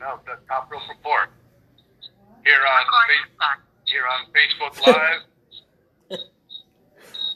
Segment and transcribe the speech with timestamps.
[0.00, 1.28] Monday evening edition of the Top Rope Report
[2.44, 5.22] here on Face- here on Facebook Live.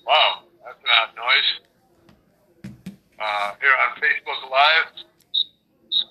[0.07, 1.51] wow, that's an odd noise.
[3.21, 5.05] Uh, here on Facebook Live,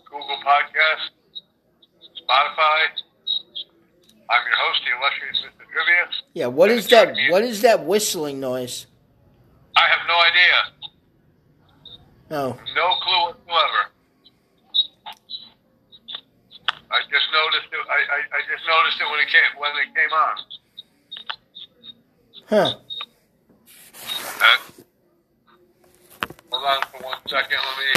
[0.09, 1.11] Google Podcast,
[2.21, 2.87] Spotify.
[4.29, 5.65] I'm your host, the illustrious Mr.
[5.71, 6.07] Trivia.
[6.33, 7.15] Yeah, what is that?
[7.29, 8.87] What is that whistling noise?
[9.75, 10.73] I have no idea,
[12.31, 13.89] Oh, no clue whatsoever.
[16.93, 17.81] I just noticed it.
[17.89, 20.35] I, I, I just noticed it when it came when it came on.
[22.53, 22.77] Huh?
[26.51, 27.57] Hold on for one second.
[27.57, 27.89] Let me.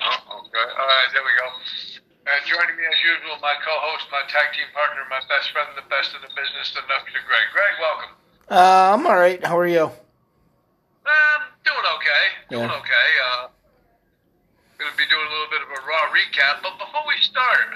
[0.00, 0.66] Oh, okay.
[0.72, 1.46] All right, there we go.
[2.24, 5.84] And joining me as usual, my co-host, my tag team partner, my best friend, the
[5.92, 7.44] best in the business, the Nuxter Greg.
[7.52, 8.12] Greg, welcome.
[8.48, 9.44] Uh, I'm all right.
[9.44, 9.84] How are you?
[9.84, 12.24] Um, doing okay.
[12.48, 12.80] Doing Yeah.
[12.80, 13.08] okay.
[13.28, 13.52] Uh,
[14.80, 17.68] gonna be doing a little bit of a raw recap, but before we start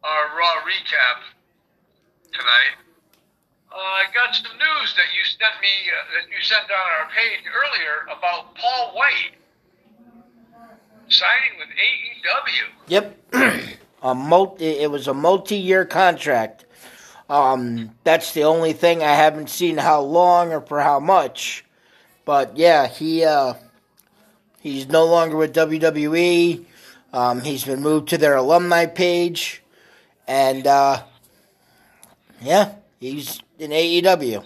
[0.00, 1.20] our raw recap
[2.32, 2.80] tonight,
[3.68, 6.40] uh, I got some news that you sent me uh, that you
[7.08, 9.36] page earlier about Paul White
[11.08, 12.64] signing with AEW.
[12.88, 13.78] Yep.
[14.02, 14.64] a multi.
[14.64, 16.64] It was a multi-year contract.
[17.28, 21.64] Um, that's the only thing I haven't seen how long or for how much.
[22.24, 23.54] But yeah, he uh,
[24.60, 26.64] he's no longer with WWE.
[27.12, 29.62] Um, he's been moved to their alumni page,
[30.28, 31.02] and uh,
[32.40, 34.44] yeah, he's in AEW.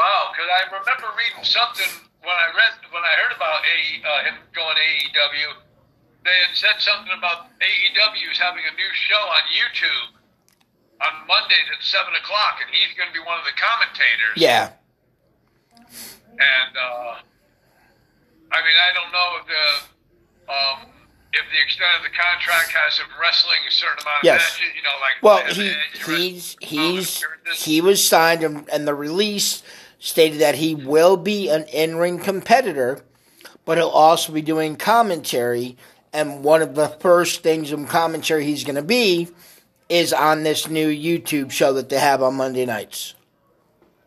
[0.00, 1.92] Wow, because I remember reading something
[2.24, 5.60] when I read when I heard about a uh, him going AEW.
[6.24, 10.16] They had said something about AEW is having a new show on YouTube
[11.04, 14.40] on Mondays at seven o'clock, and he's going to be one of the commentators.
[14.40, 14.72] Yeah,
[15.76, 17.20] And uh,
[18.56, 19.66] I mean, I don't know if the
[20.48, 20.78] um,
[21.36, 24.48] if the extent of the contract has him wrestling a certain amount of Yes.
[24.48, 24.72] matches.
[24.72, 25.76] You know, like Well, he
[26.08, 29.62] he's he's he was signed, and, and the release
[30.00, 33.04] stated that he will be an in-ring competitor,
[33.64, 35.76] but he'll also be doing commentary.
[36.12, 39.28] And one of the first things in commentary he's going to be
[39.88, 43.14] is on this new YouTube show that they have on Monday nights.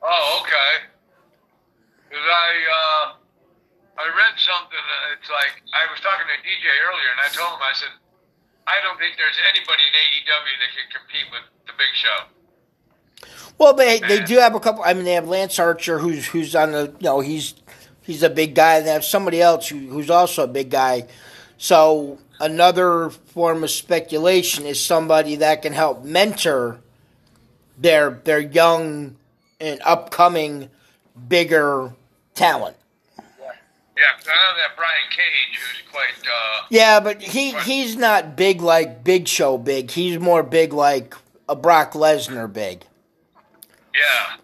[0.01, 0.83] Oh, okay.
[2.09, 3.05] Because I uh,
[4.03, 4.75] I read something.
[4.83, 7.93] uh, It's like I was talking to DJ earlier, and I told him I said
[8.67, 12.19] I don't think there's anybody in AEW that can compete with the Big Show.
[13.57, 14.83] Well, they they do have a couple.
[14.83, 17.55] I mean, they have Lance Archer, who's who's on the you know he's
[18.03, 18.77] he's a big guy.
[18.77, 21.07] And they have somebody else who, who's also a big guy.
[21.57, 26.79] So another form of speculation is somebody that can help mentor
[27.77, 29.15] their their young
[29.59, 30.69] and upcoming
[31.27, 31.93] bigger
[32.35, 32.75] talent.
[33.95, 38.61] Yeah, I know that Brian Cage, who's quite uh, Yeah, but he he's not big
[38.61, 39.91] like Big Show big.
[39.91, 41.15] He's more big like
[41.47, 42.85] a Brock Lesnar big.
[43.93, 44.37] Yeah.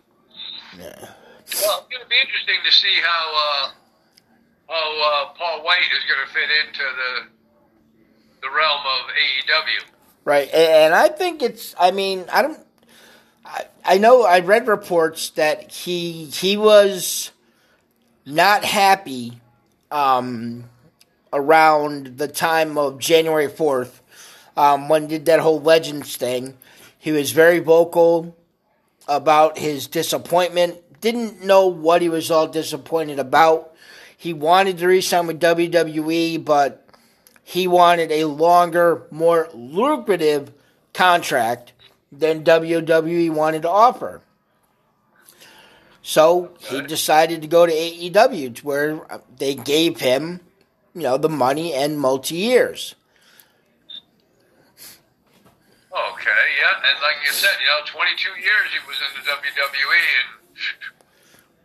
[0.78, 1.08] Well,
[1.48, 3.72] it's going to be interesting to see how uh,
[4.70, 7.40] how uh, Paul White is going to fit into the
[8.42, 9.92] the realm of AEW.
[10.26, 11.74] Right, and I think it's.
[11.80, 12.60] I mean, I don't.
[13.46, 17.32] I, I know I read reports that he he was
[18.26, 19.40] not happy
[19.90, 20.66] um,
[21.34, 24.02] around the time of January fourth
[24.56, 26.58] um, when he did that whole Legends thing.
[26.98, 28.36] He was very vocal
[29.10, 30.78] about his disappointment.
[31.02, 33.74] Didn't know what he was all disappointed about.
[34.16, 36.86] He wanted to re-sign with WWE, but
[37.44, 40.54] he wanted a longer, more lucrative
[40.94, 41.74] contract
[42.12, 44.22] than WWE wanted to offer.
[46.02, 49.02] So he decided to go to AEW, where
[49.38, 50.40] they gave him,
[50.94, 52.96] you know, the money and multi years.
[56.20, 60.04] Okay, yeah, and like you said, you know, 22 years he was in the WWE,
[60.20, 60.28] and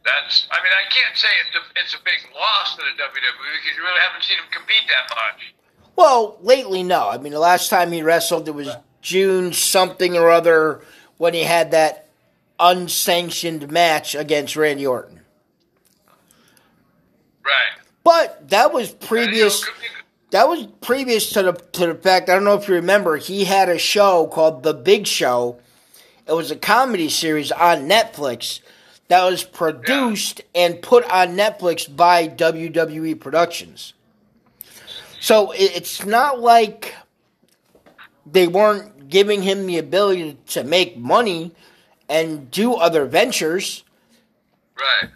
[0.07, 3.51] that's, I mean, I can't say it's a, it's a big loss to the WWE
[3.59, 5.55] because you really haven't seen him compete that much.
[5.97, 7.09] Well, lately, no.
[7.09, 8.71] I mean, the last time he wrestled, it was
[9.01, 10.83] June something or other
[11.19, 12.09] when he had that
[12.61, 15.21] unsanctioned match against Randy Orton.
[17.45, 17.83] Right.
[18.05, 19.65] But that was And, you know, previous.
[20.35, 22.29] That was previous to the to the fact.
[22.29, 23.19] I don't know if you remember.
[23.19, 25.61] He had a show called The Big Show.
[26.27, 28.59] It was a comedy series on Netflix
[29.07, 33.95] that was produced and put on Netflix by WWE Productions.
[35.21, 36.97] So it's not like
[38.27, 41.53] they weren't giving him the ability to make money
[42.09, 43.85] and do other ventures.
[44.77, 45.11] Right.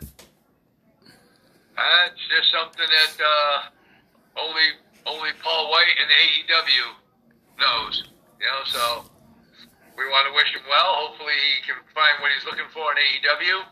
[1.74, 4.62] That's just something that uh, only
[5.08, 6.86] only Paul White and AEW
[7.60, 8.04] knows.
[8.40, 9.04] You know, so
[9.96, 10.94] we want to wish him well.
[11.08, 13.62] Hopefully, he can find what he's looking for in AEW.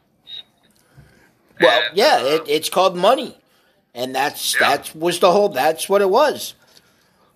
[1.60, 3.38] Well, And, yeah, uh, it, it's called money,
[3.94, 4.68] and that's Yeah.
[4.70, 5.48] that's was the whole.
[5.48, 6.54] That's what it was.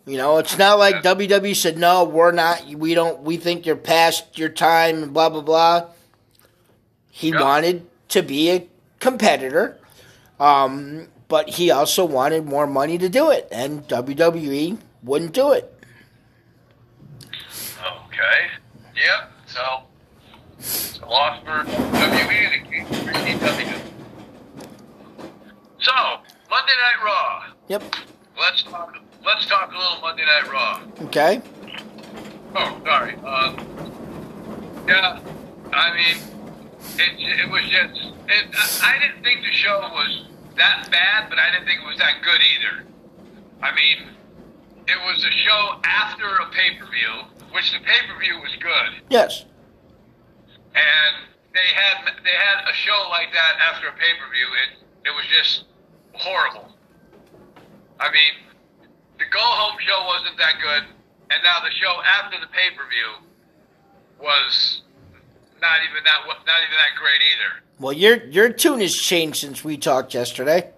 [0.07, 2.65] You know, it's not like WWE said no, we're not.
[2.67, 3.23] We don't.
[3.23, 5.03] We think you're past your time.
[5.05, 5.87] and Blah blah blah.
[7.11, 7.41] He Yeah.
[7.43, 8.67] wanted to be a
[8.99, 9.79] competitor,
[10.41, 15.73] um, but he also wanted more money to do it, and WWE wouldn't do it.
[17.79, 18.49] Okay.
[18.97, 19.33] Yep.
[19.47, 19.83] So
[20.59, 23.81] it's a loss for WWE and a gain for AEW.
[25.79, 25.93] So
[26.51, 27.45] Monday Night Raw.
[27.69, 27.83] Yep.
[28.39, 28.97] Let's talk.
[29.25, 30.81] Let's talk a little Monday Night Raw.
[31.03, 31.41] Okay.
[32.57, 33.15] Oh, sorry.
[33.15, 35.21] Um, yeah,
[35.73, 36.17] I mean,
[36.99, 38.15] it, it was just.
[38.29, 38.47] It,
[38.83, 40.30] I didn't think the show was
[40.61, 42.85] that bad, but I didn't think it was that good either.
[43.65, 44.13] I mean,
[44.87, 48.53] it was a show after a pay per view, which the pay per view was
[48.61, 49.45] good, Yes.
[50.77, 51.15] and
[51.57, 54.49] they had they had a show like that after a pay per view.
[54.69, 54.71] It
[55.09, 55.65] it was just
[56.15, 56.69] horrible.
[57.99, 58.35] I mean,
[59.19, 60.85] the go home show wasn't that good,
[61.33, 63.25] and now the show after the pay per view
[64.21, 64.83] was
[65.61, 67.53] not even that not even that great either.
[67.81, 70.69] Well, your your tune has changed since we talked yesterday.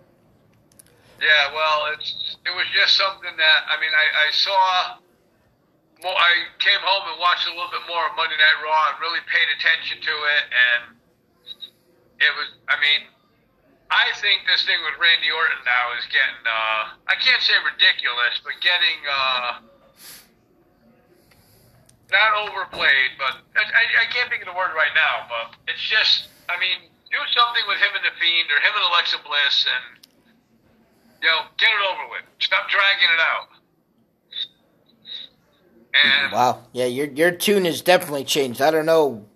[1.18, 5.02] Yeah, well, it's it was just something that I mean I, I saw.
[6.02, 9.22] I came home and watched a little bit more of Monday Night Raw and really
[9.30, 10.82] paid attention to it, and
[12.22, 12.54] it was.
[12.70, 13.10] I mean,
[13.90, 16.38] I think this thing with Randy Orton now is getting.
[16.46, 18.98] Uh, I can't say ridiculous, but getting.
[19.10, 19.50] Uh,
[22.14, 25.24] not overplayed, but I, I can't think of the word right now.
[25.32, 28.84] But it's just, I mean, do something with him and the Fiend, or him and
[28.90, 29.84] Alexa Bliss, and
[31.22, 32.22] you know, get it over with.
[32.40, 33.48] Stop dragging it out.
[35.94, 36.62] And Wow.
[36.72, 38.60] Yeah, your your tune has definitely changed.
[38.62, 39.26] I don't know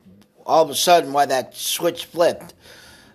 [0.44, 2.54] all of a sudden why that switch flipped.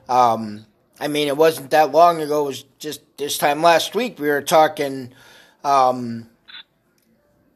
[0.07, 0.65] Um,
[0.99, 2.43] I mean, it wasn't that long ago.
[2.43, 5.13] It was just this time last week we were talking,
[5.63, 6.29] um,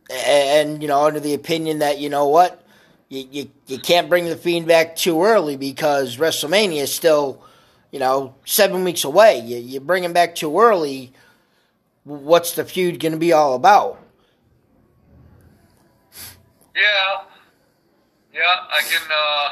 [0.09, 0.13] a-
[0.61, 2.64] and you know, under the opinion that you know what,
[3.15, 7.41] you you, you can't bring the fiend back too early because WrestleMania is still,
[7.91, 9.39] you know, seven weeks away.
[9.39, 11.13] You you bring him back too early.
[12.03, 13.99] What's the feud going to be all about?
[16.75, 17.21] yeah,
[18.33, 19.01] yeah, I can.
[19.09, 19.49] Uh,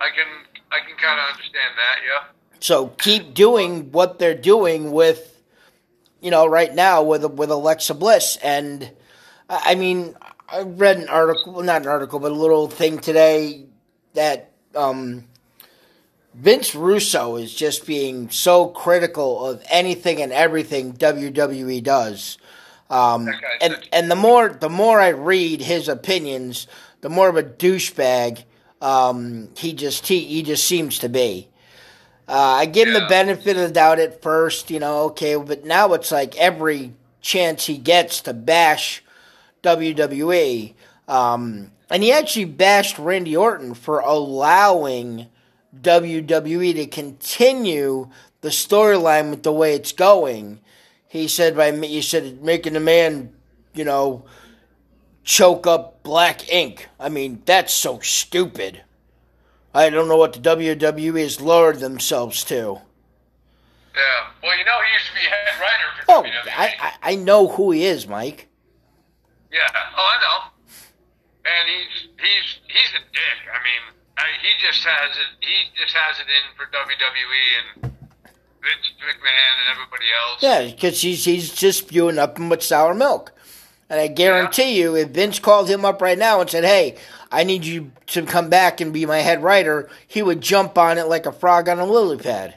[0.00, 0.26] I can.
[0.72, 1.96] I can kind of understand that.
[2.06, 2.24] Yeah.
[2.60, 5.42] So keep doing what they're doing with,
[6.20, 8.90] you know, right now with with Alexa Bliss, and
[9.48, 10.14] I I mean,
[10.52, 13.66] I read an article, well, not an article, but a little thing today
[14.14, 15.24] that um,
[16.34, 22.38] Vince Russo is just being so critical of anything and everything WWE does.
[22.88, 23.28] Um,
[23.60, 26.66] and and the more the more I read his opinions,
[27.02, 28.42] the more of a douchebag
[28.80, 31.48] um, he just he, he just seems to be.
[32.26, 35.64] Uh, I give him the benefit of the doubt at first, you know, okay, but
[35.64, 39.02] now it's like every chance he gets to bash
[39.62, 40.74] WWE.
[41.08, 45.26] Um, and he actually bashed Randy Orton for allowing
[45.80, 48.08] WWE to continue
[48.40, 50.60] the storyline with the way it's going.
[51.08, 53.32] He said by he said making the man,
[53.74, 54.24] you know,
[55.24, 56.88] choke up black ink.
[56.98, 58.82] I mean, that's so stupid.
[59.74, 62.80] I don't know what the WWE has lowered themselves to.
[63.94, 64.26] Yeah.
[64.42, 66.52] Well, you know, he used to be head writer for Oh, WWE.
[66.56, 68.48] I, I, I know who he is, Mike.
[69.52, 69.66] Yeah.
[69.96, 70.38] Oh, I know.
[71.44, 73.38] And he's he's he's a dick.
[73.48, 73.82] I mean,
[74.18, 75.30] I, he just has it.
[75.40, 77.92] He just has it in for WWE and
[78.62, 80.42] Vince McMahon and everybody else.
[80.42, 83.32] Yeah, because he's he's just spewing nothing but sour milk.
[83.88, 86.96] And I guarantee you, if Vince called him up right now and said, "Hey,
[87.32, 90.98] I need you to come back and be my head writer," he would jump on
[90.98, 92.56] it like a frog on a lily pad.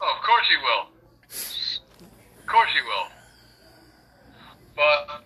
[0.00, 2.08] Oh, of course he will.
[2.40, 3.06] Of course he will.
[4.76, 5.22] But.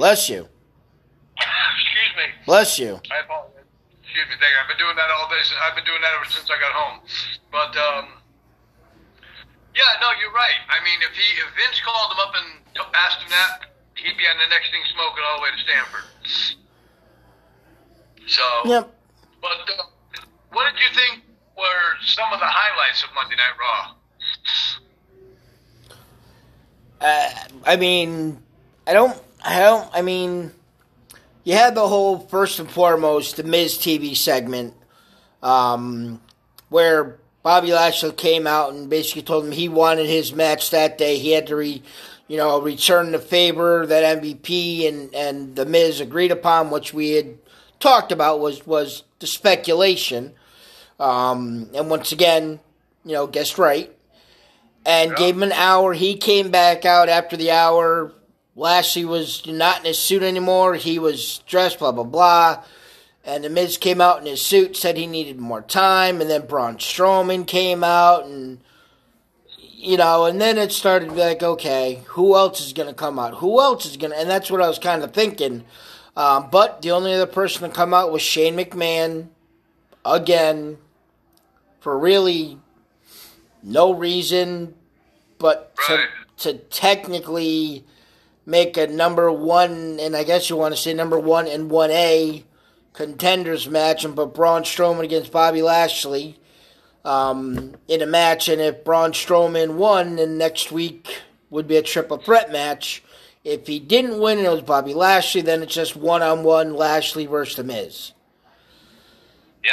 [0.00, 0.48] Bless you,
[1.36, 2.24] Excuse me.
[2.48, 2.96] bless you.
[3.12, 3.68] I apologize.
[4.00, 4.36] Excuse me.
[4.40, 4.60] Thank you.
[4.64, 5.36] I've been doing that all day.
[5.60, 7.04] I've been doing that ever since I got home.
[7.52, 8.08] But um,
[9.76, 10.56] yeah, no, you're right.
[10.72, 12.48] I mean, if he if Vince called him up and
[12.96, 13.68] asked him that,
[14.00, 16.08] he'd be on the next thing smoking all the way to Stamford.
[18.24, 18.88] So, Yep.
[19.44, 19.84] but uh,
[20.56, 21.28] what did you think
[21.60, 23.92] were some of the highlights of Monday Night Raw?
[27.04, 27.28] Uh,
[27.68, 28.40] I mean,
[28.86, 30.52] I don't, I don't, I mean,
[31.44, 34.74] you had the whole first and foremost the Miz TV segment,
[35.42, 36.20] um,
[36.68, 41.18] where Bobby Lashley came out and basically told him he wanted his match that day.
[41.18, 41.82] He had to re,
[42.28, 47.12] you know, return the favor that MVP and, and the Miz agreed upon, which we
[47.12, 47.38] had
[47.78, 50.34] talked about was was the speculation.
[50.98, 52.60] Um, and once again,
[53.04, 53.90] you know, guessed right.
[54.84, 55.92] And gave him an hour.
[55.92, 58.12] He came back out after the hour.
[58.60, 60.74] Lashley was not in his suit anymore.
[60.74, 62.62] He was dressed, blah, blah, blah.
[63.24, 66.20] And The Miz came out in his suit, said he needed more time.
[66.20, 68.60] And then Braun Strowman came out and,
[69.58, 72.94] you know, and then it started to be like, okay, who else is going to
[72.94, 73.38] come out?
[73.38, 75.64] Who else is going to, and that's what I was kind of thinking.
[76.14, 79.28] Um, but the only other person to come out was Shane McMahon
[80.04, 80.76] again
[81.80, 82.58] for really
[83.62, 84.74] no reason
[85.38, 87.84] but to, to technically
[88.50, 92.42] make a number one, and I guess you want to say number one and 1A
[92.92, 96.36] contenders match and put Braun Strowman against Bobby Lashley
[97.04, 98.48] um, in a match.
[98.48, 103.04] And if Braun Strowman won, then next week would be a triple threat match.
[103.44, 106.74] If he didn't win and it was Bobby Lashley, then it's just one on one
[106.74, 108.12] Lashley versus The Miz.
[109.64, 109.72] Yep.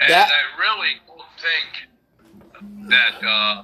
[0.00, 3.62] And That- I really don't think that uh,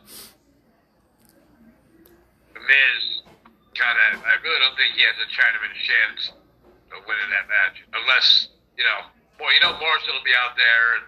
[2.54, 3.11] the Miz
[3.82, 4.22] kind of.
[4.22, 6.20] I really don't think he has a Chinaman chance
[6.94, 8.48] of winning that match, unless
[8.78, 9.10] you know.
[9.40, 11.04] Well, you know, Morrison will be out there and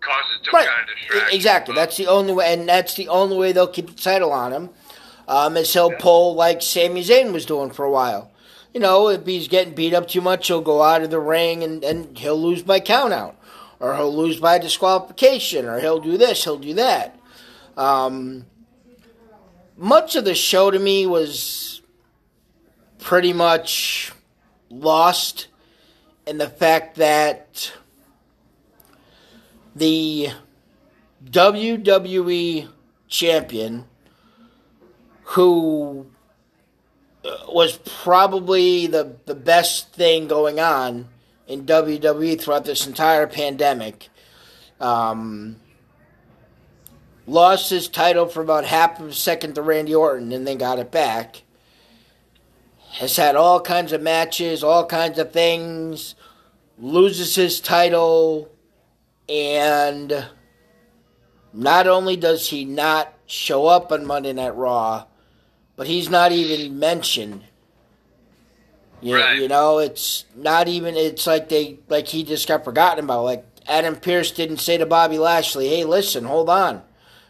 [0.00, 0.68] causing some Right.
[0.68, 1.34] kind of distraction.
[1.36, 1.72] Exactly.
[1.74, 4.52] but- That's the only way, and that's the only way they'll keep the title on
[4.52, 4.70] him.
[5.26, 8.30] Um, is he'll pull like Sami Zayn was doing for a while.
[8.74, 11.62] You know, if he's getting beat up too much, he'll go out of the ring
[11.64, 13.34] and, and he'll lose by countout,
[13.80, 17.18] or he'll lose by disqualification, or he'll do this, he'll do that.
[17.78, 18.44] Um,
[19.76, 21.82] much of the show to me was
[22.98, 24.12] pretty much
[24.70, 25.48] lost
[26.26, 27.72] in the fact that
[29.74, 30.30] the
[31.24, 32.68] WWE
[33.08, 33.84] champion,
[35.22, 36.06] who
[37.24, 41.08] uh, was probably the, the best thing going on
[41.46, 44.08] in WWE throughout this entire pandemic,
[44.80, 45.56] um,
[47.26, 50.78] lost his title for about half of a second to Randy Orton and then got
[50.78, 51.42] it back.
[52.94, 56.14] Has had all kinds of matches, all kinds of things,
[56.78, 58.50] loses his title,
[59.28, 60.26] and
[61.52, 65.06] not only does he not show up on Monday Night Raw,
[65.76, 67.42] but he's not even mentioned.
[69.00, 69.38] You, Right.
[69.38, 70.96] you know, it's not even.
[70.96, 73.24] It's like they like he just got forgotten about.
[73.24, 76.82] Like Adam Pearce didn't say to Bobby Lashley, "Hey, listen, hold on."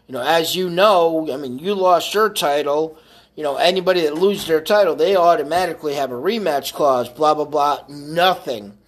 [0.06, 2.98] You know, as you know, I mean, you lost your title.
[3.36, 7.08] You know, anybody that loses their title, they automatically have a rematch clause.
[7.08, 7.84] Blah blah blah.
[7.88, 8.78] Nothing.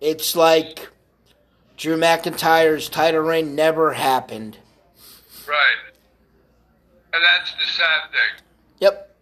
[0.00, 0.90] It's like
[1.76, 4.58] Drew McIntyre's title reign never happened.
[5.48, 5.94] Right.
[7.12, 8.44] And that's the sad thing.
[8.80, 9.16] Yep.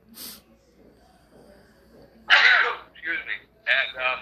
[2.95, 3.37] Excuse me.
[3.69, 4.21] And um,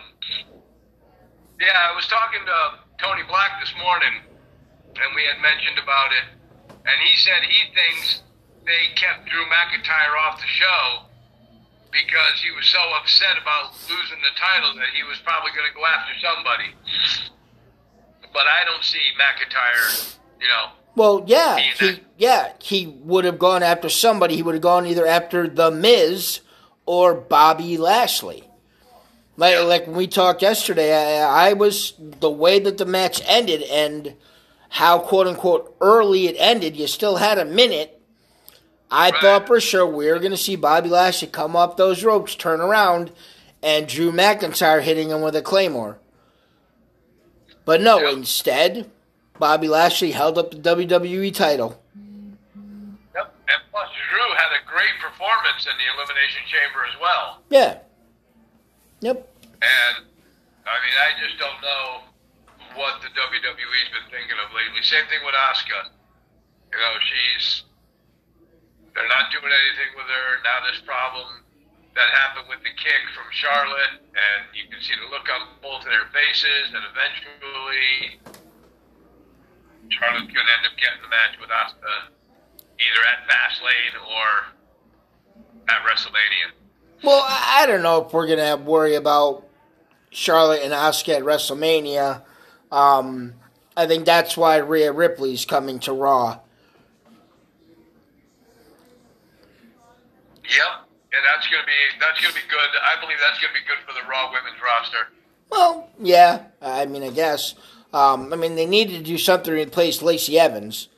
[1.61, 4.21] yeah, I was talking to Tony Black this morning,
[4.97, 6.40] and we had mentioned about it,
[6.87, 8.23] and he said he thinks
[8.65, 11.11] they kept Drew McIntyre off the show
[11.93, 15.75] because he was so upset about losing the title that he was probably going to
[15.75, 16.71] go after somebody.
[18.33, 20.71] But I don't see McIntyre, you know.
[20.97, 24.37] Well, yeah, he yeah he would have gone after somebody.
[24.37, 26.41] He would have gone either after the Miz
[26.87, 28.45] or Bobby Lashley.
[29.37, 33.63] Like like when we talked yesterday, I, I was the way that the match ended
[33.63, 34.15] and
[34.71, 36.77] how quote unquote early it ended.
[36.77, 38.01] You still had a minute.
[38.91, 39.21] I Right.
[39.21, 42.61] thought for sure we were going to see Bobby Lashley come up those ropes, turn
[42.61, 43.13] around,
[43.63, 45.99] and Drew McIntyre hitting him with a claymore.
[47.65, 48.13] But no, Yep.
[48.15, 48.91] instead,
[49.39, 51.81] Bobby Lashley held up the WWE title.
[53.15, 53.35] Yep.
[53.49, 57.39] And plus, Drew had a great performance in the Elimination Chamber as well.
[57.49, 57.79] Yeah.
[59.01, 59.29] Yep.
[59.63, 60.07] And
[60.67, 62.01] I mean, I just don't know
[62.75, 64.83] what the WWE's been thinking of lately.
[64.83, 65.91] Same thing with Asuka.
[66.71, 67.65] You know, she's
[68.95, 70.27] they're not doing anything with her.
[70.43, 71.47] Now this problem
[71.95, 75.83] that happened with the kick from Charlotte, and you can see the look on both
[75.83, 78.23] of their faces, and eventually
[79.91, 82.15] Charlotte's going to end up getting the match with Asuka
[82.81, 84.29] either at Fastlane or
[85.69, 86.55] at WrestleMania.
[87.03, 89.45] Well, I don't know if we're gonna have worry about
[90.11, 92.23] Charlotte and Asuka at WrestleMania.
[92.71, 93.35] Um,
[93.77, 96.41] I think that's why Rhea Ripley's coming to Raw.
[100.45, 102.59] Yep, and that's gonna be that's gonna be good.
[102.83, 105.09] I believe that's gonna be good for the Raw women's roster.
[105.51, 107.55] Well, yeah, I mean, I guess.
[107.93, 110.89] Um, I mean, they needed to do something to replace Lacey Evans.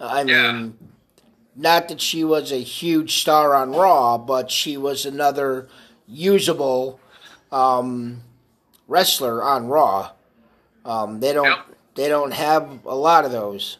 [0.00, 0.76] I mean,
[1.56, 5.68] not that she was a huge star on Raw, but she was another
[6.06, 7.00] usable
[7.52, 8.22] um,
[8.88, 10.10] wrestler on Raw.
[10.84, 11.66] Um, they don't Yep.
[11.94, 13.78] they don't have a lot of those.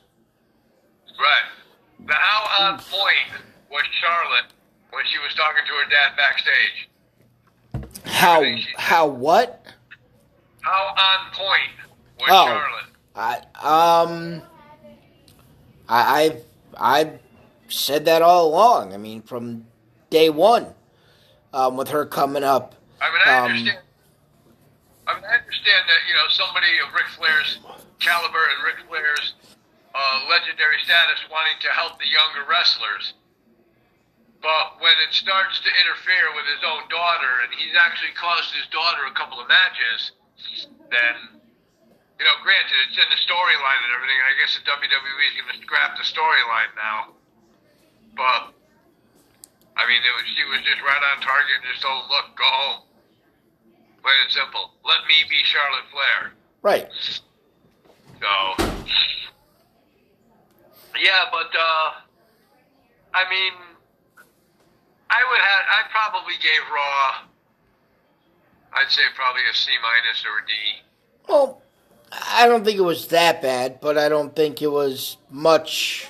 [1.18, 1.44] Right.
[2.00, 4.46] Now, how on point was Charlotte
[4.90, 6.88] when she was talking to her dad backstage?
[8.04, 8.42] How
[8.78, 9.64] how what?
[10.62, 11.72] How on point
[12.20, 12.46] was Oh.
[12.46, 12.84] Charlotte?
[13.16, 14.42] I um
[15.88, 16.40] I
[16.78, 17.10] I I
[17.68, 18.92] said that all along.
[18.94, 19.66] I mean, from
[20.10, 20.74] day one,
[21.52, 22.74] um, with her coming up.
[23.00, 23.78] I mean, I Um, understand.
[25.04, 27.60] I mean, I understand that you know somebody of Ric Flair's
[28.00, 29.36] caliber and Ric Flair's
[29.92, 33.12] uh, legendary status wanting to help the younger wrestlers,
[34.40, 38.64] but when it starts to interfere with his own daughter, and he's actually caused his
[38.72, 40.16] daughter a couple of matches,
[40.88, 41.40] then
[42.16, 44.16] you know, granted, it's in the storyline and everything.
[44.24, 46.98] I guess the WWE is going to scrap the storyline now,
[48.16, 48.56] but.
[49.74, 52.46] I mean, it was, she was just right on target and just told, look, go
[52.46, 52.83] home.
[54.04, 54.76] Plain and simple.
[54.84, 56.36] Let me be Charlotte Flair.
[56.60, 56.88] Right.
[58.20, 58.32] So,
[61.00, 62.04] yeah, but, uh,
[63.14, 63.52] I mean,
[65.08, 67.24] I would have, I probably gave Raw,
[68.74, 70.52] I'd say probably a C minus or a D.
[71.28, 71.62] Well,
[72.12, 76.08] I don't think it was that bad, but I don't think it was much.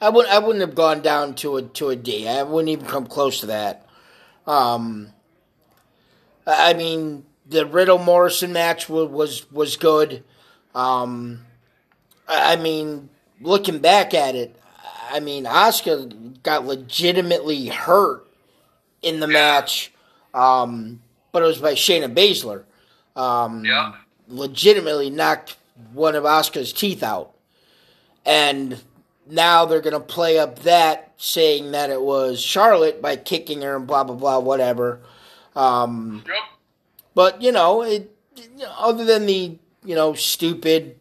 [0.00, 0.32] I wouldn't.
[0.34, 2.28] I wouldn't have gone down to a to a D.
[2.28, 3.86] I wouldn't even come close to that.
[4.46, 5.12] Um,
[6.46, 10.22] I I mean, the Riddle Morrison match was was, was good.
[10.74, 11.44] Um,
[12.28, 13.08] I mean,
[13.40, 14.58] looking back at it,
[15.10, 18.26] I mean, Asuka got legitimately hurt
[19.02, 19.92] in the match,
[20.32, 22.64] um, but it was by Shayna Baszler.
[23.14, 23.92] Um, Yeah.
[24.28, 25.56] legitimately knocked
[25.92, 27.32] one of Asuka's teeth out.
[28.24, 28.80] And
[29.28, 33.76] now they're going to play up that, saying that it was Charlotte by kicking her
[33.76, 35.00] and blah, blah, blah, whatever.
[35.54, 36.36] Um, Yep.
[37.14, 38.10] But, you know, it,
[38.78, 40.98] other than the, you know, stupid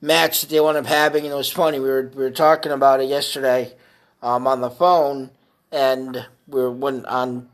[0.00, 2.72] match that they wound up having, and it was funny, we were, we were talking
[2.72, 3.74] about it yesterday
[4.22, 5.30] um, on the phone,
[5.70, 7.48] and we were when, on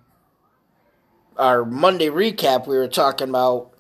[1.37, 3.73] our Monday recap, we were talking about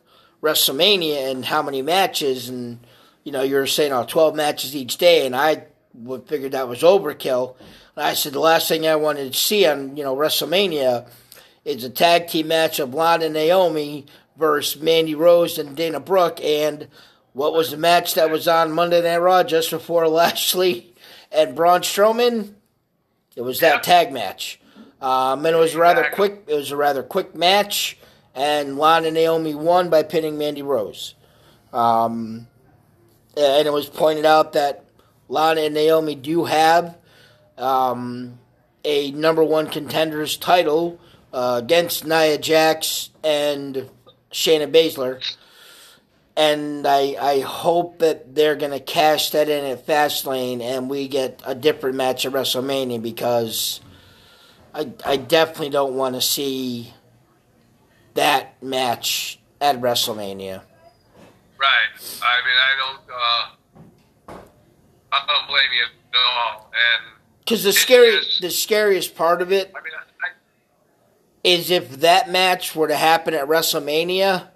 [0.42, 2.86] WrestleMania and how many matches, and
[3.22, 6.68] you know, you were saying, oh, 12 matches each day, and I would figured that
[6.68, 7.56] was overkill.
[7.96, 11.08] And I said the last thing I wanted to see on, you know, WrestleMania
[11.64, 16.40] is a tag team match of Lana and Naomi versus Mandy Rose and Dana Brooke,
[16.42, 16.88] and
[17.32, 20.94] what was the match that was on Monday Night Raw just before Lashley
[21.32, 22.54] and Braun Strowman?
[23.36, 23.82] It was that Yep.
[23.82, 24.60] tag match.
[25.00, 26.44] Um, and it was a rather quick.
[26.46, 27.98] It was a rather quick match,
[28.34, 31.14] and Lana and Naomi won by pinning Mandy Rose.
[31.72, 32.46] Um,
[33.36, 34.84] and it was pointed out that
[35.28, 36.96] Lana and Naomi do have
[37.58, 38.38] um,
[38.84, 40.98] a number one contenders title
[41.34, 43.90] uh, against Nia Jax and
[44.32, 45.20] Shayna Baszler.
[46.36, 51.06] And I, I hope that they're going to cash that in at Fastlane and we
[51.08, 53.80] get a different match at WrestleMania because
[54.72, 56.92] I, I definitely don't want to see
[58.14, 60.62] that match at WrestleMania.
[61.56, 62.20] Right.
[62.22, 64.38] I mean, I don't, uh,
[65.12, 66.70] I don't blame you at all.
[66.72, 70.02] And, Because the scary, just- the scariest part of it I mean, I,
[71.44, 74.48] is if that match were to happen at WrestleMania,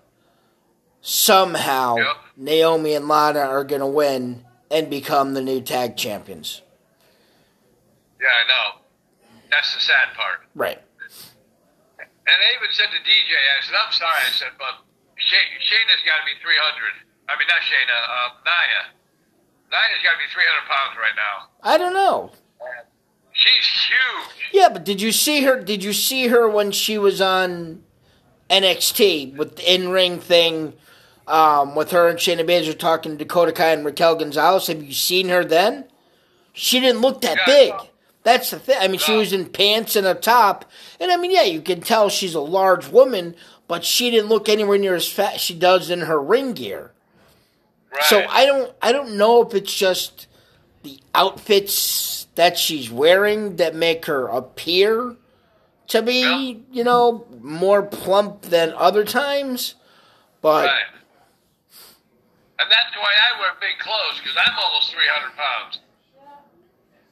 [1.00, 2.16] somehow Yep.
[2.36, 6.62] Naomi and Lana are going to win and become the new tag champions.
[8.20, 8.80] yeah, I know.
[9.50, 10.40] That's the sad part.
[10.54, 10.78] Right.
[11.98, 14.84] And I even said to DJ, I said, I'm sorry, I said, but
[15.16, 17.08] Shay- Shayna's got to be 300.
[17.28, 18.82] I mean, not Shayna, uh, Nia.
[19.72, 21.48] Nia's got to be 300 pounds right now.
[21.64, 22.30] I don't know.
[23.38, 24.52] She's huge.
[24.52, 25.62] Yeah, but did you see her?
[25.62, 27.82] Did you see her when she was on
[28.50, 30.74] NXT with the in-ring thing?
[31.28, 34.66] Um, with her and Shayna Baszler talking to Dakota Kai and Raquel Gonzalez.
[34.68, 35.84] Have you seen her then?
[36.54, 37.74] She didn't look that Yeah, big.
[38.24, 38.78] That's the thing.
[38.80, 40.64] I mean, she was in pants and a top,
[40.98, 43.36] and I mean, yeah, you can tell she's a large woman,
[43.68, 46.92] but she didn't look anywhere near as fat as she does in her ring gear.
[47.92, 48.02] Right.
[48.04, 50.26] So I don't I don't know if it's just
[50.82, 55.18] the outfits that she's wearing that make her appear
[55.90, 56.62] to be, Yeah.
[56.70, 59.74] you know, more plump than other times.
[60.38, 60.86] But Right.
[62.62, 65.80] And that's why I wear big clothes because I'm almost 300 pounds.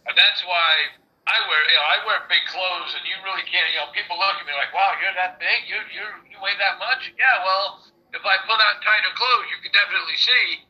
[0.06, 0.94] And that's why
[1.26, 3.66] I wear, you know, I wear big clothes, and you really can't.
[3.74, 5.66] You know, people look at me like, "Wow, you're that big?
[5.66, 7.42] You you you weigh that much?" Yeah.
[7.42, 7.82] Well,
[8.14, 10.65] if I put on tighter clothes, you can definitely see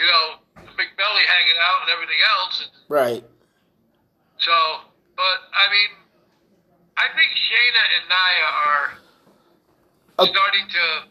[0.00, 2.56] you know, the big belly hanging out and everything else.
[2.64, 3.24] And Right.
[4.40, 4.80] so,
[5.16, 5.90] but I mean,
[6.96, 8.98] I think Shayna and Nia are
[10.18, 10.26] Oh.
[10.26, 11.02] starting to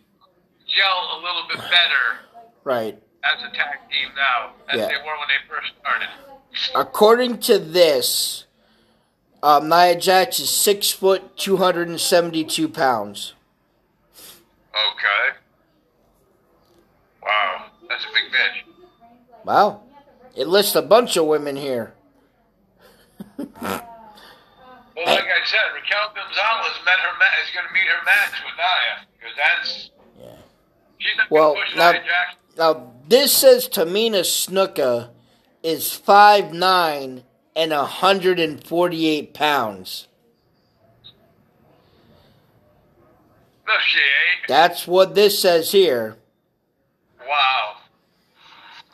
[0.67, 2.19] gel a little bit better
[2.63, 3.01] Right.
[3.23, 4.87] as a tag team now as Yeah.
[4.87, 6.09] they were when they first started.
[6.75, 8.45] According to this,
[9.43, 13.33] um, Nia Jax is six foot, two hundred and seventy-two pounds.
[14.75, 15.37] Okay.
[17.21, 18.63] Wow, that's a big bitch.
[19.49, 19.81] Wow.
[20.35, 21.93] It lists a bunch of women here.
[23.35, 28.33] Well, like I said, Raquel Gonzalez met her ma- is going to meet her match
[28.45, 30.35] with Nia because that's Yeah.
[30.99, 32.05] she's not Well, going to push
[32.57, 35.09] now- Now this says Tamina Snuka
[35.63, 37.23] is five nine
[37.55, 40.07] and hundred and forty-eight pounds.
[43.65, 44.47] No, she ain't.
[44.47, 46.17] That's what this says here.
[47.27, 47.77] Wow.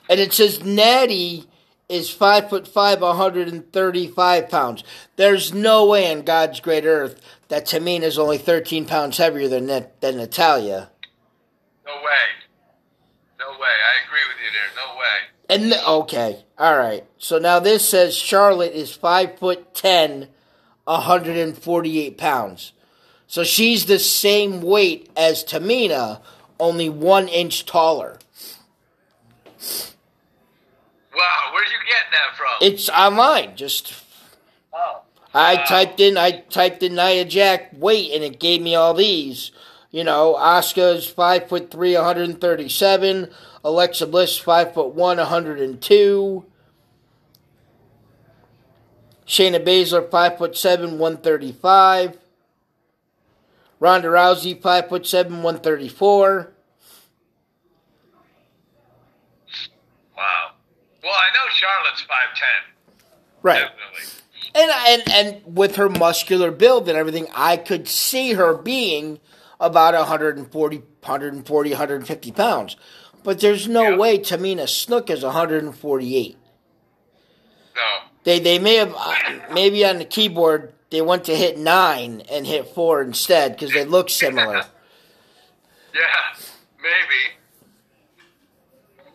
[0.09, 1.45] And it says Natty
[1.89, 4.83] is five foot five, 135 pounds.
[5.15, 9.67] There's no way on God's great earth that Tamina is only 13 pounds heavier than
[9.67, 10.89] than Natalya.
[11.85, 12.25] No way.
[13.39, 13.67] No way.
[13.67, 14.71] I agree with you there.
[14.75, 15.15] No way.
[15.47, 17.05] And th- okay, all right.
[17.17, 20.29] So now this says Charlotte is five foot ten,
[20.85, 22.73] 148 pounds.
[23.27, 26.21] So she's the same weight as Tamina,
[26.59, 28.19] only one inch taller.
[31.15, 31.51] Wow.
[31.53, 32.47] Where'd you get that from?
[32.61, 33.55] It's online.
[33.55, 33.93] Just
[34.73, 35.01] oh.
[35.33, 35.63] I Wow.
[35.65, 39.51] typed in I typed in Nia Jax weight and it gave me all these.
[39.91, 43.29] You know, Asuka's five foot three, 137.
[43.63, 46.45] Alexa Bliss five foot one, 102.
[49.25, 52.17] Shayna Baszler five foot seven, 135.
[53.79, 56.51] Ronda Rousey five foot seven, 134.
[60.15, 60.51] Wow.
[61.03, 63.07] Well, I know Charlotte's five ten.
[63.41, 63.61] Right.
[63.61, 64.21] Definitely.
[64.55, 69.19] And, and and with her muscular build and everything, I could see her being
[69.59, 72.75] about 140, 140, 150 pounds.
[73.23, 73.97] But there's no Yeah.
[73.97, 76.37] way Tamina Snook is 148.
[77.75, 77.81] No.
[78.23, 79.15] They they may have uh,
[79.53, 83.83] maybe on the keyboard they went to hit nine and hit four instead because they
[83.85, 84.63] look similar.
[85.93, 86.01] Yeah.
[86.81, 87.35] Maybe.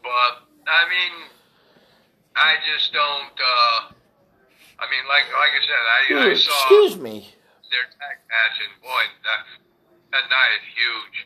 [0.02, 1.29] But I mean,
[2.36, 3.36] I just don't.
[3.36, 3.92] uh
[4.80, 7.28] I mean, like like I said, I, I Ooh, saw excuse me.
[7.70, 9.40] their tag match, and boy, that
[10.12, 11.16] that night is huge.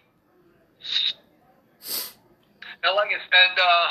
[2.84, 3.88] And like I said, uh,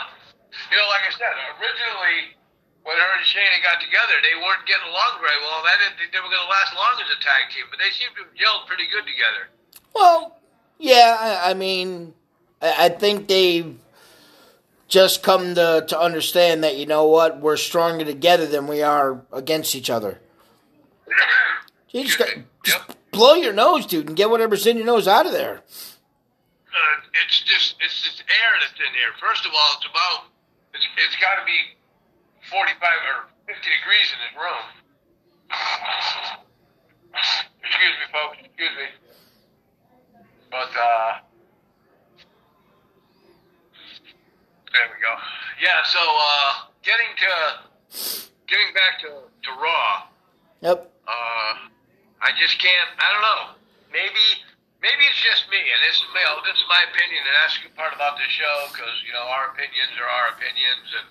[0.69, 2.37] you know, like I said, originally
[2.83, 5.63] when her and Shayna got together, they weren't getting along very well.
[5.63, 7.79] and I didn't think they were going to last long as a tag team, but
[7.79, 9.49] they seem to have gelled pretty good together.
[9.95, 10.37] Well,
[10.77, 12.13] yeah, I, I mean,
[12.61, 13.73] I, I think they've
[14.93, 19.25] just come to, to understand that, you know what, we're stronger together than we are
[19.33, 20.21] against each other.
[21.89, 22.29] You just, got,
[22.63, 22.97] just Yep.
[23.09, 25.63] blow your nose, dude, and get whatever's in your nose out of there.
[26.69, 29.09] Uh, it's just it's this air that's in here.
[29.19, 30.29] First of all, it's about
[30.73, 31.57] it's, it's got to be
[32.49, 34.65] forty five or fifty degrees in this room.
[37.61, 38.37] Excuse me, folks.
[38.45, 38.87] Excuse me.
[40.49, 41.21] But uh,
[44.73, 45.13] there we go.
[45.61, 45.85] Yeah.
[45.85, 47.31] So uh, getting to
[48.49, 50.09] getting back to to Raw.
[50.61, 50.89] Yep.
[51.07, 51.53] Uh,
[52.23, 52.89] I just can't.
[52.97, 53.43] I don't know.
[53.91, 54.25] Maybe,
[54.79, 57.69] maybe it's just me, and this, you know, this is my opinion, and that's the
[57.75, 61.07] part about this show because you know our opinions are our opinions, and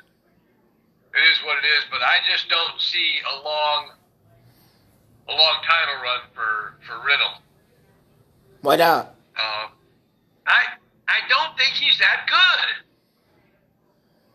[1.15, 1.87] it is what it is.
[1.93, 3.93] But I just don't see a long,
[5.29, 7.39] a long title run for for Riddle.
[8.65, 9.15] Why not?
[9.37, 9.77] Um,
[10.49, 12.82] I I don't think he's that good.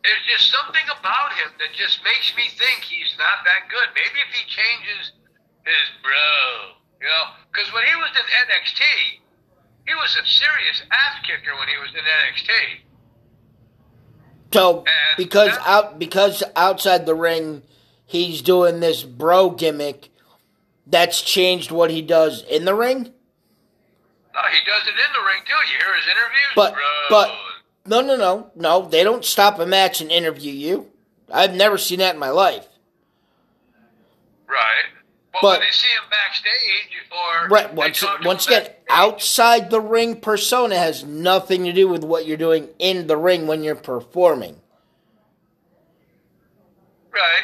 [0.08, 3.92] There's just something about him that just makes me think he's not that good.
[3.92, 5.12] Maybe if he changes
[5.68, 8.82] his bro, you know, because when he was in NXT,
[9.84, 12.88] he was a serious ass kicker when he was in NXT.
[14.54, 17.64] So And because that- out because outside the ring,
[18.06, 20.10] he's doing this bro gimmick.
[20.86, 23.14] That's changed what he does in the ring.
[24.34, 25.72] Uh, he does it in the ring too.
[25.74, 26.84] You hear his interviews, But bro.
[27.10, 27.30] but
[27.88, 30.88] no no no no they don't stop a match and interview you.
[31.34, 32.68] I've never seen that in my life.
[34.48, 34.86] right.
[35.34, 39.82] But, but- when they see him backstage, or Right once once again backstage, outside the
[39.82, 43.76] ring persona has nothing to do with what you're doing in the ring when you're
[43.76, 44.60] performing.
[47.12, 47.44] right?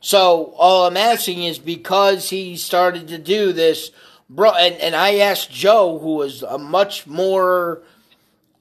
[0.00, 3.90] So all I'm asking is because he started to do this,
[4.28, 4.50] bro.
[4.52, 7.82] And, and I asked Joe, who was a much more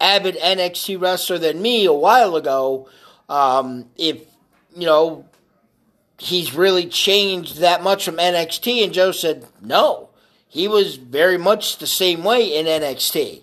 [0.02, 2.90] avid NXT wrestler than me a while ago,
[3.30, 4.22] um, if
[4.76, 5.26] you know
[6.22, 8.84] he's really changed that much from NXT.
[8.84, 10.10] And Joe said, no,
[10.48, 13.42] he was very much the same way in NXT.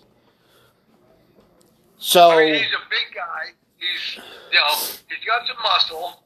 [1.98, 3.52] So I mean, he's a big guy.
[3.76, 4.16] He's
[4.52, 4.74] you know
[5.08, 6.22] he's got some muscle.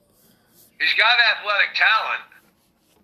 [0.79, 2.23] He's got athletic talent.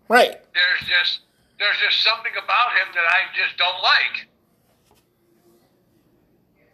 [0.08, 0.36] Right.
[0.52, 1.20] There's just
[1.58, 4.28] there's just something about him that I just don't like.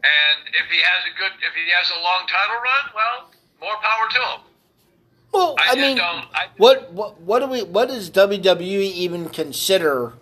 [0.05, 3.77] And if he has a good, if he has a long title run, well, more
[3.83, 4.40] power to him.
[5.33, 10.12] Well, I, I, mean, I what what what do we what does WWE even consider,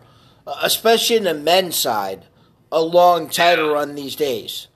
[0.47, 2.25] uh, especially in the men's side,
[2.71, 3.73] a long title Yeah.
[3.75, 4.69] run these days?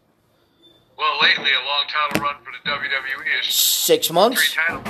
[0.99, 4.55] Well, lately a long title run for the WWE is Six three months?
[4.55, 4.83] title,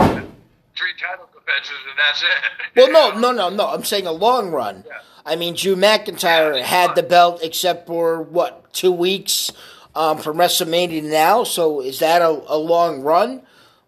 [0.76, 2.28] three title defenses, and that's it.
[2.76, 3.68] Well, no, no, no, no.
[3.68, 4.84] I'm saying a long run.
[4.86, 4.98] Yeah.
[5.24, 9.50] I mean, Drew McIntyre Yeah, had the belt except for what two weeks
[9.96, 11.42] um, from WrestleMania now.
[11.44, 13.42] So is that a, a long run?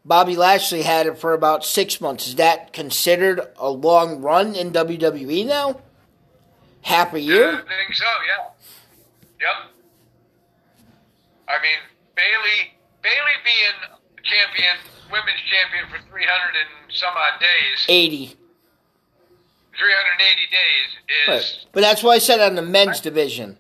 [0.05, 2.27] Bobby Lashley had it for about six months.
[2.29, 5.81] Is that considered a long run in WWE now?
[6.83, 7.49] Half a Yeah, year?
[7.51, 8.05] I think so.
[8.27, 8.45] Yeah.
[9.41, 9.71] Yep.
[11.49, 11.79] I mean,
[12.17, 14.77] Bayley, Bayley being champion,
[15.13, 16.25] women's champion for 300
[16.57, 18.35] and some odd days, Eighty.
[19.77, 21.37] 380 days Right.
[21.39, 23.59] is But that's why I said on the men's division.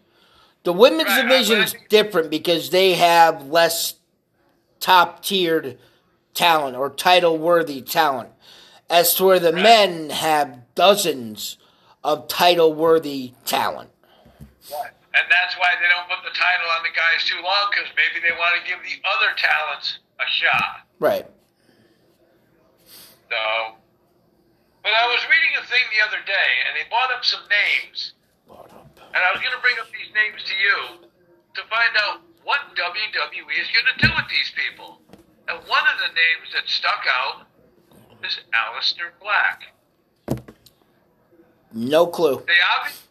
[0.64, 3.94] The women's Right, I- division's I think- different because they have less
[4.80, 5.78] top tiered
[6.34, 8.30] talent or title worthy talent.
[8.90, 9.62] As to where the Right.
[9.62, 11.58] men have dozens
[12.02, 13.90] of title worthy talent.
[14.70, 18.20] And that's why they don't put the title on the guys too long because maybe
[18.26, 20.80] they want to give the other talents a shot.
[21.00, 21.26] Right.
[23.30, 23.76] So,
[24.82, 28.12] but I was reading a thing the other day, and they brought up some names,
[29.18, 30.78] and I was going to bring up these names to you
[31.58, 35.02] to find out what WWE is going to do with these people.
[35.50, 37.50] And one of the names that stuck out
[38.22, 39.74] is Aleister Black.
[41.74, 42.38] No clue.
[42.46, 43.10] They obviously,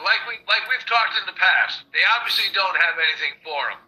[0.00, 3.84] like we like we've talked in the past, they obviously don't have anything for him.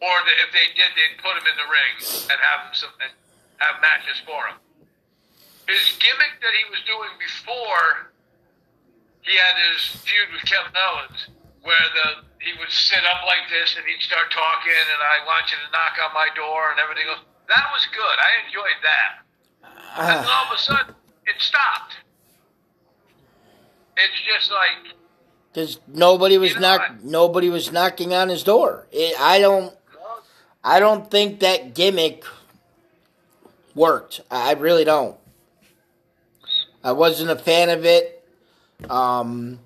[0.00, 1.94] Or the, if they did, they'd put him in the ring
[2.32, 3.12] and have him some and
[3.60, 4.56] have matches for him.
[5.68, 8.11] His gimmick that he was doing before
[9.22, 11.28] he had his feud with Kevin Owens,
[11.62, 15.46] where the he would sit up like this and he'd start talking, and I want
[15.50, 17.22] you to knock on my door and everything else.
[17.46, 18.16] That was good.
[18.18, 19.10] I enjoyed that.
[19.94, 20.94] And then Ah, all of a sudden,
[21.26, 21.94] it stopped.
[23.96, 24.94] It's just like
[25.52, 27.04] Because nobody was You know knock, what?
[27.04, 28.86] nobody was knocking on his door.
[28.90, 29.72] It, I don't
[30.64, 32.24] I don't think that gimmick
[33.74, 34.20] worked.
[34.30, 35.16] I really don't.
[36.82, 38.21] I wasn't a fan of it.
[38.90, 39.58] Um,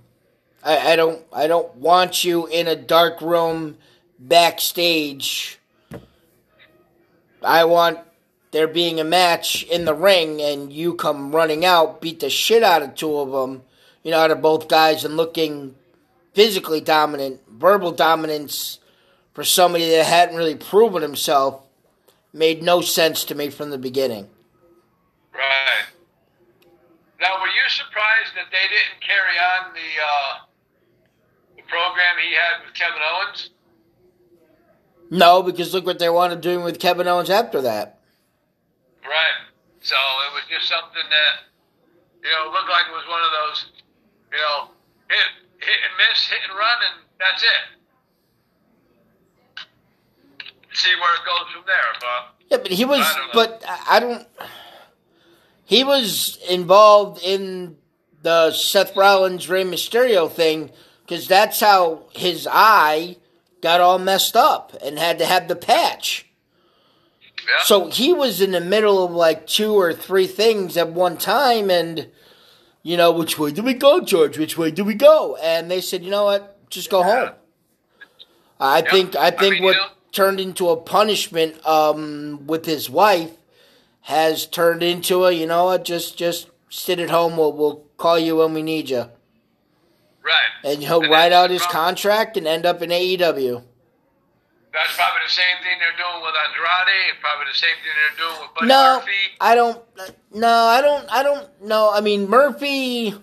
[0.65, 1.23] I, I don't.
[1.33, 3.77] I don't want you in a dark room
[4.19, 5.59] backstage.
[7.43, 8.01] I want
[8.51, 12.63] there being a match in the ring, and you come running out, beat the shit
[12.63, 13.63] out of two of them.
[14.03, 15.75] You know, out of both guys, and looking
[16.33, 18.79] physically dominant, verbal dominance
[19.33, 21.63] for somebody that hadn't really proven himself
[22.33, 24.29] made no sense to me from the beginning.
[25.33, 25.87] right.
[27.21, 30.33] Now, were you surprised that they didn't carry on the uh,
[31.57, 33.51] the program he had with Kevin Owens?
[35.11, 38.01] No, because look what they wanted doing with Kevin Owens after that.
[39.05, 39.39] Right.
[39.81, 41.47] So it was just something that
[42.23, 43.71] you know looked like it was one of those
[44.33, 44.71] you know
[45.09, 47.63] hit hit and miss, hit and run, and that's it.
[50.75, 52.35] See where it goes from there, but.
[52.51, 53.01] Yeah, but he was.
[53.01, 53.31] I.
[53.33, 54.27] But I I don't.
[55.67, 57.77] He was involved in
[58.23, 60.71] the Seth Rollins Rey Mysterio thing
[61.05, 63.17] because that's how his eye
[63.61, 66.27] got all messed up and had to have the patch.
[67.49, 67.65] Yeah.
[67.65, 71.69] So he was in the middle of like two or three things at one time,
[71.71, 72.09] and
[72.85, 74.39] you know, which way do we go, George?
[74.39, 75.37] Which way do we go?
[75.43, 77.27] And they said, you know what, just go Yeah.
[77.27, 77.35] home.
[78.61, 78.91] I Yeah.
[78.93, 82.89] think I I think mean, what you know- turned into a punishment um, with his
[82.89, 83.33] wife
[84.07, 87.37] has turned into a you know what, just just sit at home.
[87.37, 89.07] We'll we'll call you when we need you,
[90.23, 90.51] right.
[90.65, 91.83] and he'll And write out his problem.
[91.87, 93.63] contract and end up in AEW.
[94.73, 98.27] That's probably the same thing they're doing with Andrade, and probably the same thing they're
[98.29, 99.13] doing with Buddy No, Murphy.
[99.41, 99.83] I don't.
[100.35, 101.07] No, I don't.
[101.11, 101.91] I don't know.
[101.93, 103.15] I mean, Murphy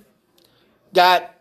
[0.94, 1.34] got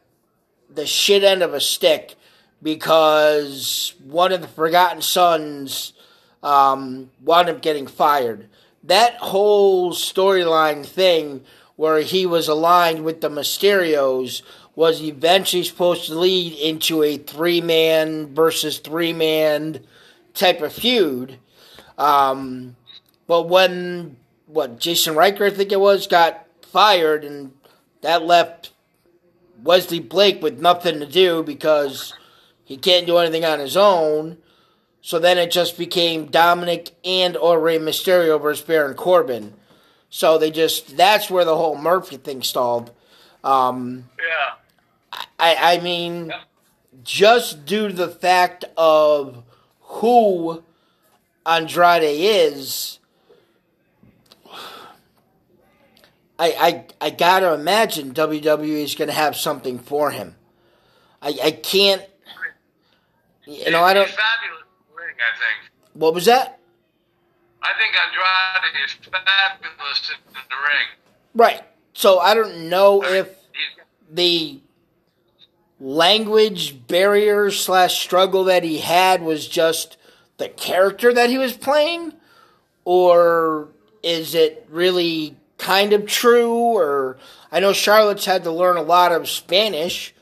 [0.70, 2.14] the shit end of a stick
[2.62, 5.94] because one of the Forgotten Sons
[6.42, 8.48] um, wound up getting fired.
[8.85, 11.45] That whole storyline thing
[11.77, 14.42] where he was aligned with the Mysterios
[14.75, 19.81] was eventually supposed to lead into a three man versus three man
[20.35, 21.38] type of feud.
[21.99, 22.77] Um,
[23.27, 24.16] but when
[24.47, 27.53] what Jason Ryker, I think it was, got fired, and
[28.01, 28.73] that left
[29.62, 32.14] Wesley Blake with nothing to do because
[32.64, 34.38] he can't do anything on his own.
[35.03, 39.55] So then it just became Dominic and or Rey Mysterio versus Baron Corbin.
[40.09, 42.93] So they just that's where the whole Murphy thing stalled.
[43.43, 44.55] Um, Yeah.
[45.38, 46.33] I I mean,
[47.03, 49.43] just due to the fact of
[49.81, 50.62] who
[51.45, 53.01] Andrade is,
[56.38, 60.37] I I I gotta imagine WWE is gonna have something for him.
[61.21, 62.03] I I can't.
[63.47, 64.07] You know I don't.
[64.07, 64.62] He's fabulous in the ring,
[65.23, 65.73] I think.
[65.95, 66.59] What was that?
[67.63, 70.87] I think Andrade is fabulous in the ring.
[71.35, 71.63] Right.
[71.95, 73.39] So I don't know if
[74.11, 74.61] the
[75.79, 79.97] language barrier slash struggle that he had was just
[80.39, 82.15] the character that he was playing,
[82.85, 83.69] or
[84.03, 86.53] is it really kind of true?
[86.53, 87.19] Or
[87.51, 90.15] I know Charlotte's had to learn a lot of Spanish,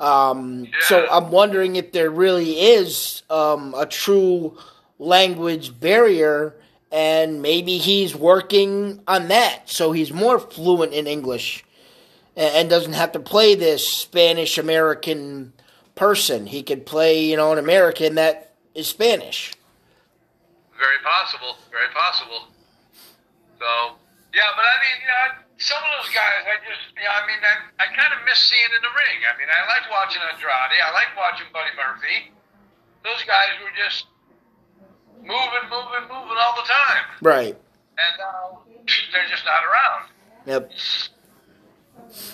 [0.00, 4.58] um, so I'm wondering if there really is um, a true
[4.98, 6.54] language barrier.
[6.92, 11.64] And maybe he's working on that, so he's more fluent in English
[12.36, 15.52] and and doesn't have to play this Spanish American
[15.94, 16.46] person.
[16.46, 19.54] He could play, you know, an American that is Spanish.
[20.78, 21.56] very possible.
[21.70, 22.48] Very possible.
[23.58, 23.96] So,
[24.34, 27.22] yeah, but I mean, you know, some of those guys, I just, you know, I
[27.24, 29.18] mean, I, I kind of miss seeing in the ring.
[29.24, 30.52] I mean, I like watching Andrade.
[30.52, 32.32] I like watching Buddy Murphy.
[33.00, 34.10] Those guys were just
[35.24, 37.04] moving, moving, moving all the time.
[37.24, 37.54] Right.
[37.56, 40.02] And now they're just not around.
[40.44, 40.62] Yep.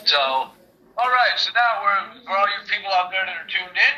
[0.04, 0.50] So,
[0.98, 1.36] all right.
[1.38, 3.94] So now we're for all you people out there that are tuned in.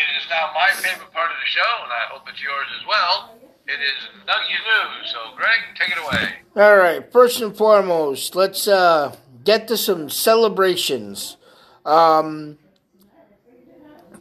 [0.00, 2.84] It is now my favorite part of the show, and I hope it's yours as
[2.88, 3.36] well.
[3.68, 5.10] It is Nuggy News.
[5.12, 6.34] So, Greg, take it away.
[6.54, 7.12] All right.
[7.12, 11.36] First and foremost, let's uh, get to some celebrations.
[11.84, 12.58] Um,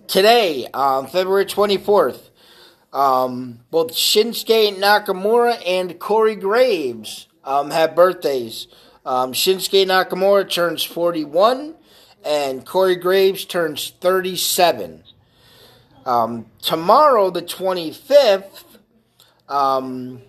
[0.08, 2.29] today, on February 24th,
[2.91, 8.67] um, both Shinsuke Nakamura and Corey Graves um, have birthdays.
[9.05, 11.75] Um, Shinsuke Nakamura turns 41,
[12.23, 15.03] and Corey Graves turns 37.
[16.05, 18.64] Um, tomorrow, the 25th,
[19.49, 20.21] um,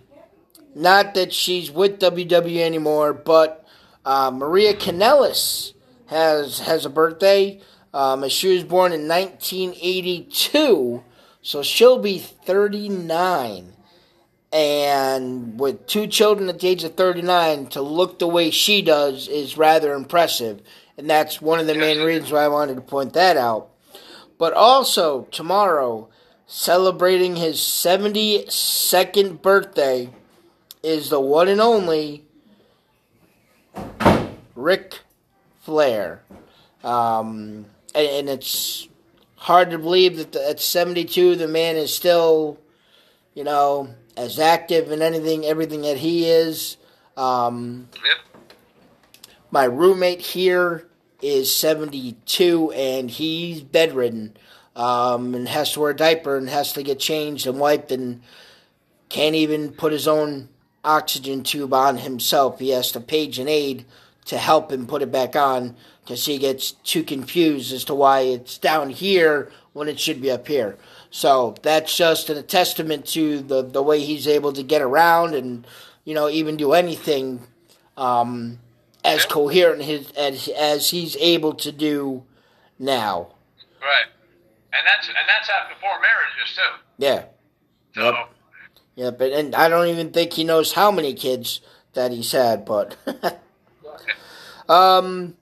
[0.75, 3.65] not that she's with WWE anymore, but
[4.05, 5.73] uh, Maria Kanellis
[6.07, 7.59] has has a birthday.
[7.93, 11.03] Um, she was born in 1982,
[11.41, 13.73] so she'll be 39.
[14.51, 19.27] And with two children at the age of 39, to look the way she does
[19.27, 20.61] is rather impressive.
[20.97, 23.69] And that's one of the main reasons why I wanted to point that out.
[24.37, 26.09] But also, tomorrow,
[26.47, 30.09] celebrating his 72nd birthday,
[30.81, 32.23] is the one and only
[34.55, 34.99] Ric
[35.61, 36.21] Flair.
[36.83, 38.87] Um, and, and it's
[39.35, 42.57] hard to believe that the, at 72 the man is still,
[43.33, 46.77] you know, as active in anything, everything that he is.
[47.17, 48.49] Um, Yep.
[49.51, 50.87] my roommate here
[51.21, 54.37] is 72 and he's bedridden
[54.77, 58.21] um, and has to wear a diaper and has to get changed and wiped and
[59.09, 60.47] can't even put his own
[60.83, 62.59] oxygen tube on himself.
[62.59, 63.85] He has to page an aide
[64.25, 68.21] to help him put it back on because he gets too confused as to why
[68.21, 70.77] it's down here when it should be up here.
[71.09, 75.65] So that's just a testament to the, the way he's able to get around and,
[76.05, 77.41] you know, even do anything
[77.95, 78.59] um,
[79.03, 82.23] as coherent his, as, as he's able to do
[82.77, 83.29] now.
[83.81, 84.05] Right.
[84.73, 86.61] And that's and that's after four marriages too.
[86.97, 87.25] Yeah.
[87.95, 88.29] So Yep.
[88.95, 91.61] Yeah, but and I don't even think he knows how many kids
[91.93, 92.95] that he's had, but
[94.69, 95.35] um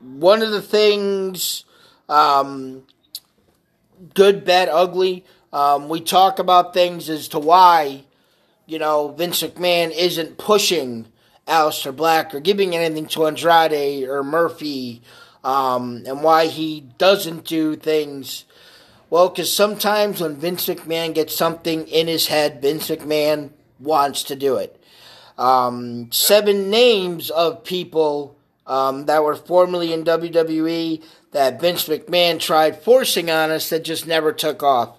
[0.00, 1.64] one of the things
[2.08, 2.82] um
[4.14, 8.04] good, bad, ugly, um, we talk about things as to why,
[8.66, 11.06] you know, Vince McMahon isn't pushing
[11.46, 15.02] Aleister Black or giving anything to Andrade or Murphy,
[15.44, 18.44] um, and why he doesn't do things
[19.12, 24.34] well, because sometimes when Vince McMahon gets something in his head, Vince McMahon wants to
[24.34, 24.82] do it.
[25.36, 32.82] Um, seven names of people um, that were formerly in WWE that Vince McMahon tried
[32.82, 34.96] forcing on us that just never took off.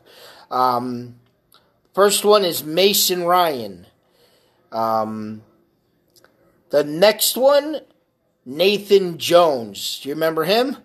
[0.51, 1.15] Um,
[1.95, 3.87] first one is Mason Ryan.
[4.71, 5.41] Um,
[6.69, 7.79] the next one,
[8.45, 9.99] Nathan Jones.
[10.01, 10.77] Do you remember him?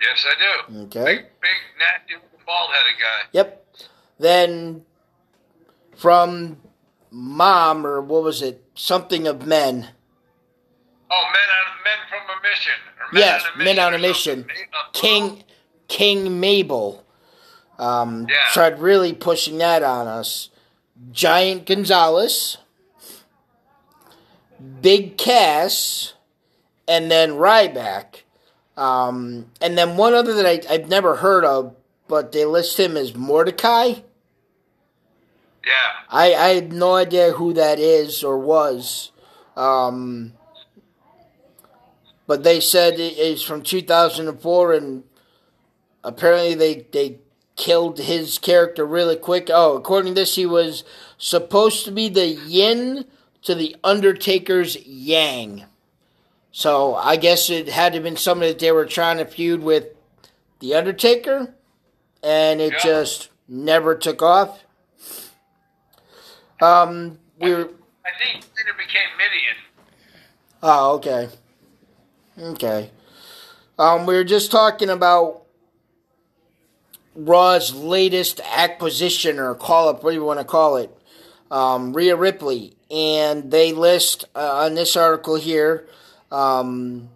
[0.00, 0.78] yes, I do.
[0.84, 1.04] Okay.
[1.04, 2.14] Big, big, nasty,
[2.46, 3.28] bald-headed guy.
[3.32, 3.66] Yep.
[4.18, 4.82] Then
[5.96, 6.56] from
[7.10, 8.64] Mom or what was it?
[8.74, 9.88] Something of Men.
[11.12, 12.72] Oh, men on men from a mission.
[13.12, 14.46] Men Yes, on a mission Men on a Mission.
[14.92, 15.44] King
[15.88, 17.04] King Mabel.
[17.78, 18.36] Um, Yeah.
[18.52, 20.50] started really pushing that on us.
[21.10, 22.58] Giant Gonzalez,
[24.80, 26.12] Big Cass,
[26.90, 28.22] and then Ryback.
[28.76, 31.76] Um, and then one other that I, I've never heard of,
[32.08, 34.00] but they list him as Mordecai.
[35.64, 35.92] Yeah.
[36.08, 39.12] I, I had no idea who that is or was.
[39.56, 40.32] Um,
[42.26, 45.04] but they said it is from 2004, and
[46.02, 47.18] apparently they, they
[47.54, 49.48] killed his character really quick.
[49.52, 50.82] Oh, according to this, he was
[51.18, 53.04] supposed to be the yin
[53.42, 55.66] to the Undertaker's yang.
[56.52, 59.62] So I guess it had to have been somebody that they were trying to feud
[59.62, 59.86] with
[60.58, 61.54] the Undertaker,
[62.22, 62.78] and it Yeah.
[62.82, 64.60] just never took off.
[66.60, 67.70] Um, we were.
[68.04, 69.56] I think it became Midian.
[70.62, 71.28] Oh, okay.
[72.38, 72.90] Okay.
[73.78, 75.42] Um, we were just talking about
[77.14, 80.94] Raw's latest acquisition, or call it, what do you want to call it?
[81.50, 82.76] Um, Rhea Ripley.
[82.90, 85.86] And they list uh, on this article here
[86.30, 87.08] um,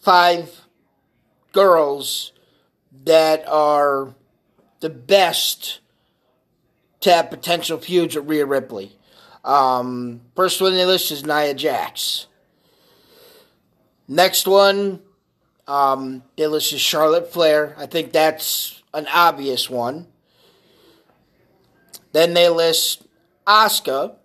[0.00, 0.66] five
[1.52, 2.32] girls
[3.04, 4.14] that are
[4.80, 5.80] the best
[7.00, 8.96] to have potential feuds with Rhea Ripley.
[9.44, 12.26] Um, first one they list is Nia Jax.
[14.08, 15.00] Next one,
[15.66, 17.74] um, they list is Charlotte Flair.
[17.78, 20.06] I think that's an obvious one.
[22.12, 23.06] Then they list
[23.46, 24.16] Asuka.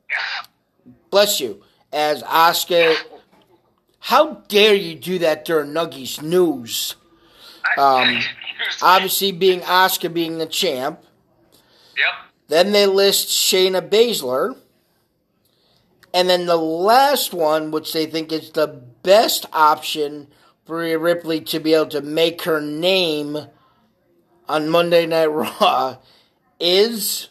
[1.09, 1.63] Bless you.
[1.91, 2.95] As Asuka.
[3.99, 6.95] How dare you do that during Nuggies News?
[7.77, 8.19] Um,
[8.81, 11.03] Obviously, being Asuka being the champ.
[11.97, 12.13] Yep.
[12.47, 14.57] Then they list Shayna Baszler.
[16.13, 20.27] And then the last one, which they think is the best option
[20.65, 23.37] for Rhea Ripley to be able to make her name
[24.47, 25.97] on Monday Night Raw,
[26.59, 27.29] is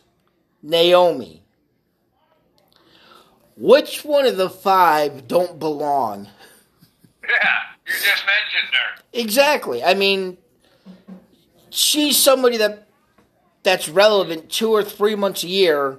[0.63, 1.43] Naomi.
[3.57, 6.29] Which one of the five don't belong?
[7.29, 7.57] Yeah.
[7.87, 9.03] You just mentioned her.
[9.13, 9.83] Exactly.
[9.85, 10.39] I mean,
[11.71, 12.87] she's somebody that
[13.63, 15.99] that's relevant two or three months a year,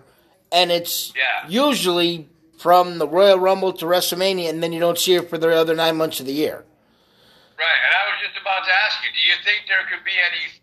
[0.52, 1.48] and it's Yeah.
[1.48, 5.54] usually from the Royal Rumble to WrestleMania, and then you don't see her for the
[5.56, 6.66] other nine months of the year.
[7.58, 7.80] Right.
[7.86, 10.62] And I was just about to ask you, do you think there could be any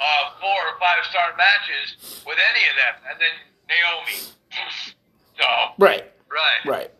[0.00, 2.94] uh, four or five star matches with any of them?
[3.10, 3.34] And then
[3.68, 4.94] Naomi.
[5.38, 5.44] So,
[5.78, 6.02] Right.
[6.28, 6.66] right.
[6.66, 6.90] Right.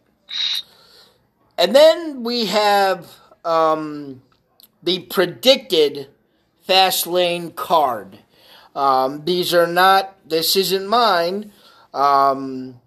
[1.58, 3.12] And then we have
[3.44, 4.22] um,
[4.80, 6.06] the predicted
[6.68, 8.20] Fastlane card.
[8.76, 10.16] Um, these are not.
[10.24, 11.50] This isn't mine.
[11.92, 12.80] Um,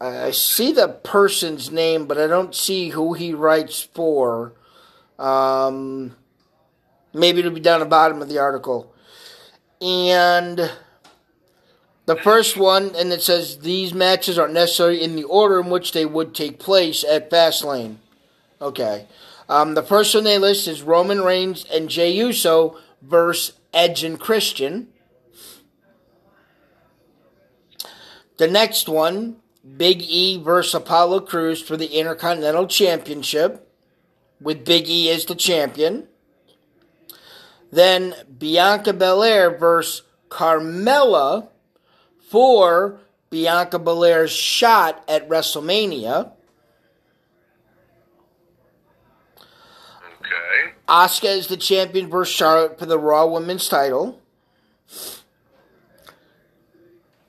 [0.00, 4.52] I see the person's name, but I don't see who he writes for.
[5.18, 6.14] Um,
[7.12, 8.94] maybe it'll be down the bottom of the article.
[9.80, 10.70] And
[12.06, 16.04] the first one, and it says these matches aren't in the order in which they
[16.04, 17.96] would take place at Fastlane.
[18.60, 19.06] Okay.
[19.48, 24.18] Um, the first one they list is Roman Reigns and Jey Uso versus Edge and
[24.18, 24.88] Christian.
[28.38, 29.36] The next one,
[29.76, 33.68] Big E versus Apollo Crews for the Intercontinental Championship,
[34.40, 36.08] with Big E as the champion.
[37.70, 41.48] Then Bianca Belair versus Carmella
[42.32, 46.32] for Bianca Belair's shot at WrestleMania.
[50.18, 50.72] Okay.
[50.88, 54.18] Asuka is the champion versus Charlotte for the Raw Women's title.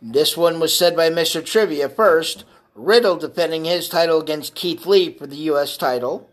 [0.01, 1.45] This one was said by Mr.
[1.45, 2.45] Trivia first.
[2.73, 5.75] Riddle defending his title against Keith Lee for the U.S.
[5.75, 6.29] title.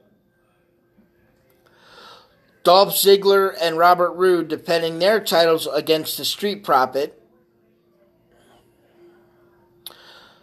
[2.62, 7.19] Dolph Ziggler and Robert Roode defending their titles against the Street Profit.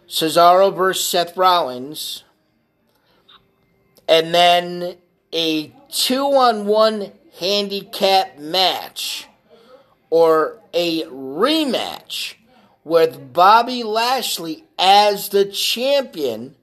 [0.08, 2.24] Cesaro versus Seth Rollins.
[4.08, 4.96] And then
[5.32, 9.28] a two on one handicap match
[10.10, 12.34] or a rematch
[12.84, 16.54] with Bobby Lashley as the champion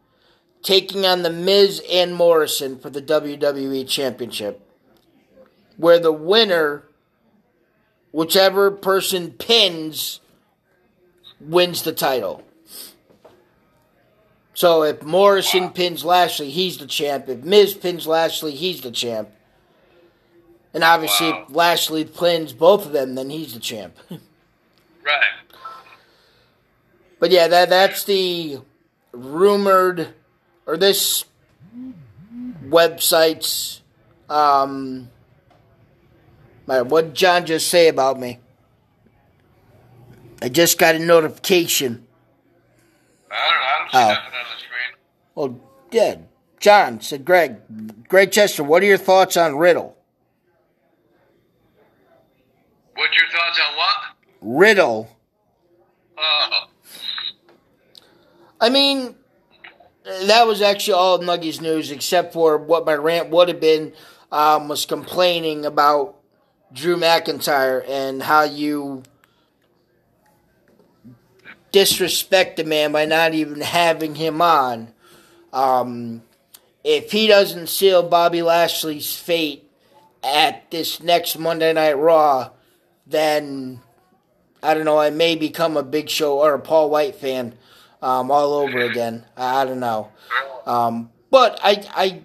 [0.64, 4.62] taking on the Miz and Morrison for the WWE Championship.
[5.78, 6.84] Where the winner,
[8.12, 10.22] whichever person pins,
[11.40, 12.45] wins the title.
[14.56, 17.28] So if Morrison pins Lashley, he's the champ.
[17.28, 19.30] If Miz pins Lashley, he's the champ.
[20.74, 21.46] And obviously, Wow.
[21.50, 23.98] if Lashley pins both of them, then he's the champ.
[25.04, 25.22] Right.
[27.20, 28.58] But yeah, that that's the
[29.12, 30.16] rumored
[30.66, 31.26] or this
[32.68, 33.82] website's
[34.28, 35.10] um
[36.66, 38.40] what John just say about me?
[40.42, 42.05] I just got a notification.
[43.36, 43.66] I don't know.
[43.68, 44.08] I don't see Oh.
[44.08, 44.92] nothing on the screen.
[45.36, 45.60] Well,
[45.92, 46.16] yeah.
[46.60, 47.58] John said, Greg,
[48.08, 49.96] Greg Chester, what are your thoughts on Riddle?
[52.96, 54.58] What's your thoughts on what?
[54.60, 55.10] Riddle.
[56.18, 56.66] Uh,
[58.62, 59.16] I mean,
[60.06, 63.94] that was actually all Nuggies news, except for what my rant would have been.
[64.32, 66.16] Um, was complaining about
[66.74, 69.04] Drew McIntyre and how you
[71.76, 74.88] disrespect the man by not even having him on.
[75.52, 76.22] Um,
[76.86, 79.70] if he doesn't seal Bobby Lashley's fate
[80.24, 82.52] at this next Monday Night Raw,
[83.06, 83.82] then
[84.64, 84.98] I don't know.
[84.98, 87.56] I may become a Big Show or a Paul White fan
[88.02, 89.26] um, all over again.
[89.36, 90.14] I, I don't know.
[90.66, 92.22] Um, but I, I,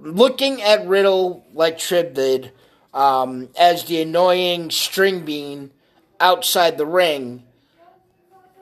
[0.00, 2.52] looking at Riddle like Triv did,
[2.94, 5.72] um, as the annoying string bean
[6.18, 7.44] outside the ring,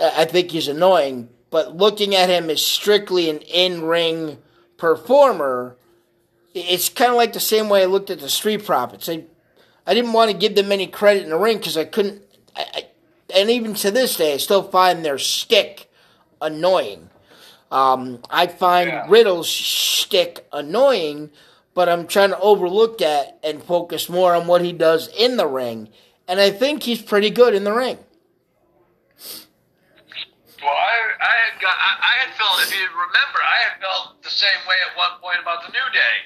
[0.02, 1.28] I think he's annoying.
[1.50, 4.38] But looking at him as strictly an in-ring
[4.78, 5.76] performer,
[6.54, 9.08] it's kind of like the same way I looked at the Street Profits.
[9.08, 9.24] I,
[9.86, 12.22] I didn't want to give them any credit in the ring because I couldn't.
[12.56, 12.86] I, I,
[13.34, 15.90] and even to this day, I still find their stick
[16.40, 17.08] annoying.
[17.70, 19.06] Um, I find Yeah.
[19.08, 21.30] Riddle's stick annoying,
[21.74, 25.46] but I'm trying to overlook that and focus more on what he does in the
[25.46, 25.88] ring.
[26.28, 27.98] And I think he's pretty good in the ring.
[30.62, 34.22] Well, I, I had got, I, I had felt, if you remember, I had felt
[34.22, 36.16] the same way at one point about the New Day,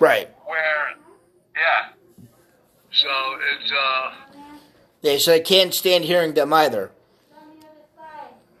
[0.00, 0.28] Right.
[0.46, 0.94] where,
[1.56, 1.92] yeah.
[2.90, 3.08] So
[3.54, 4.14] it's, uh,
[5.02, 6.90] Yeah, so I can't stand hearing them either.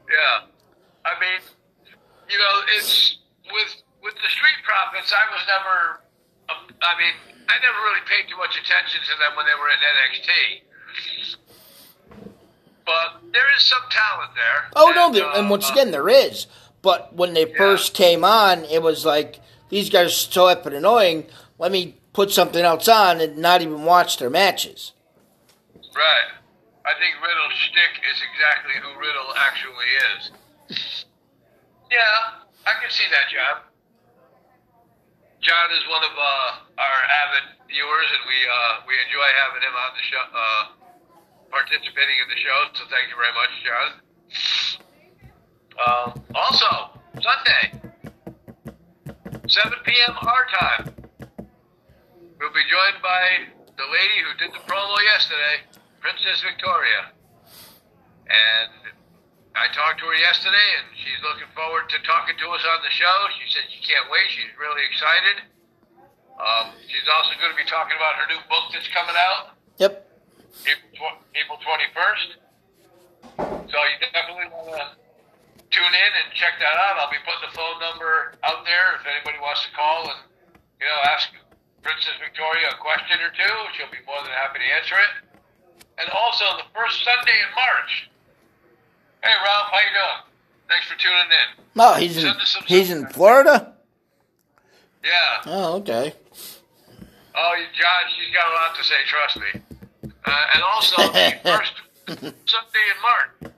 [0.08, 0.46] yeah.
[1.04, 1.40] I mean,
[2.30, 3.18] you know, it's
[3.50, 5.10] with with the Street Profits.
[5.12, 5.76] I was never,
[6.50, 7.14] um, I mean,
[7.50, 10.30] I never really paid too much attention to them when they were in NXT.
[12.84, 14.70] But there is some talent there.
[14.76, 16.46] Oh no, And, there, uh, and once again there is.
[16.82, 21.26] But when they first came on, it was like these guys are so effing annoying.
[21.58, 24.92] Let me put something else on and not even watch their matches.
[25.94, 26.30] Right.
[26.84, 31.04] I think Riddle's shtick is exactly who Riddle actually is.
[31.90, 33.62] Yeah, I can see that, John.
[35.42, 39.74] John is one of uh, our avid viewers, and we uh, we enjoy having him
[39.74, 40.62] on the show, uh,
[41.52, 42.58] participating in the show.
[42.72, 43.88] So thank you very much, John.
[45.76, 47.64] Um, also, Sunday,
[49.46, 50.12] 7 p.m.
[50.24, 50.84] our time.
[52.40, 55.68] We'll be joined by the lady who did the promo yesterday,
[56.00, 57.12] Princess Victoria.
[58.26, 58.72] And
[59.52, 62.90] I talked to her yesterday, and she's looking forward to talking to us on the
[62.96, 63.16] show.
[63.36, 64.26] She said she can't wait.
[64.32, 65.44] She's really excited.
[66.40, 69.54] Um, she's also going to be talking about her new book that's coming out.
[70.66, 72.28] April, tw- April 21st.
[73.70, 74.86] So you definitely want to
[75.72, 77.00] tune in and check that out.
[77.00, 80.20] I'll be putting the phone number out there if anybody wants to call and,
[80.80, 81.32] you know, ask
[81.82, 83.54] Princess Victoria a question or two.
[83.76, 85.12] She'll be more than happy to answer it.
[85.98, 88.10] And also the first Sunday in March.
[89.24, 90.20] Hey, Ralph, how you doing?
[90.68, 91.48] Thanks for tuning in.
[91.74, 93.72] No, he's in Send he's in Florida.
[95.04, 95.42] Yeah.
[95.46, 96.14] Oh, okay.
[97.34, 99.60] Oh, you- John, she's got a lot to say, trust me.
[100.24, 101.74] Uh, and also, the first
[102.46, 103.54] Sunday in March,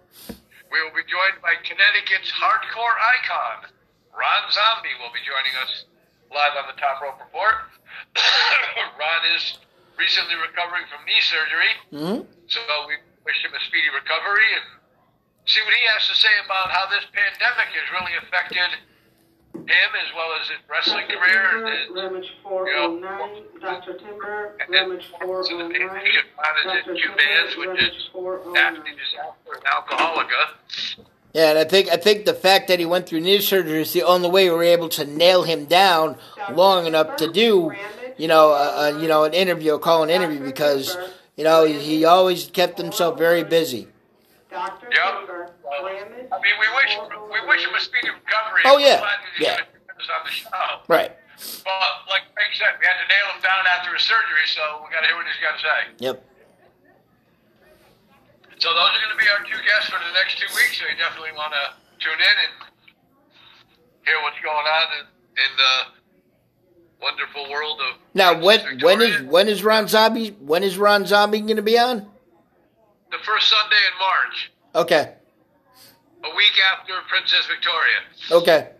[0.72, 3.68] we will be joined by Connecticut's hardcore icon,
[4.12, 5.84] Ron Zombie, will be joining us
[6.32, 7.68] live on the Top Rope Report.
[8.98, 9.58] Ron is
[9.98, 14.66] recently recovering from knee surgery, hmm so we wish him a speedy recovery and
[15.48, 18.68] see what he has to say about how this pandemic has really affected
[19.55, 23.94] him as well as his wrestling career and his Rummage 409, Dr.
[23.94, 25.78] Timber, Rummage 409,
[26.36, 26.94] Dr.
[26.94, 28.52] Timber, Rummage 409.
[28.52, 31.05] nasty disaster and alcoholica.
[31.32, 33.92] Yeah, and I think I think the fact that he went through knee surgery is
[33.92, 36.16] the only way we were able to nail him down
[36.52, 37.72] long enough to do,
[38.16, 40.96] you know, a, a, you know, an interview, a call an interview because
[41.36, 43.88] you know he, he always kept himself very busy.
[44.48, 44.86] Dr.
[44.92, 45.18] Yep.
[45.18, 45.50] Timber,
[45.82, 46.93] Ramage I mean, we wish
[47.30, 48.62] we wish him a speedy recovery.
[48.66, 48.99] Oh, yeah.
[48.99, 49.57] We're glad that he's Yeah.
[49.62, 50.66] gonna join us on the show.
[50.89, 51.12] Right.
[51.62, 54.93] But like Craig said, we had to nail him down after his surgery, so we
[54.95, 55.80] got to hear what he's got to say.
[55.99, 56.16] Yep.
[58.59, 60.78] So those are going to be our two guests for the next two weeks.
[60.78, 62.53] So you definitely want to tune in and
[64.07, 65.05] hear what's going on in,
[65.43, 65.74] in the
[67.03, 71.05] wonderful world of Now when Princess when is when is Ron Zombie when is Ron
[71.05, 72.09] Zombie going to be on?
[73.11, 74.53] the first Sunday in March?
[74.74, 75.14] Okay.
[76.24, 78.00] A week after Princess Victoria.
[78.30, 78.70] Okay.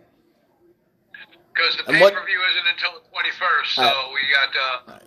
[1.53, 4.13] Because the pay per view isn't until the 21st, so Alright.
[4.13, 4.95] we got.
[4.95, 4.99] Uh,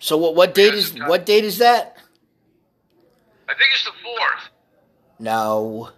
[0.00, 1.96] So what what date is what date is that?
[3.48, 4.48] I think it's the fourth.
[5.18, 5.90] No.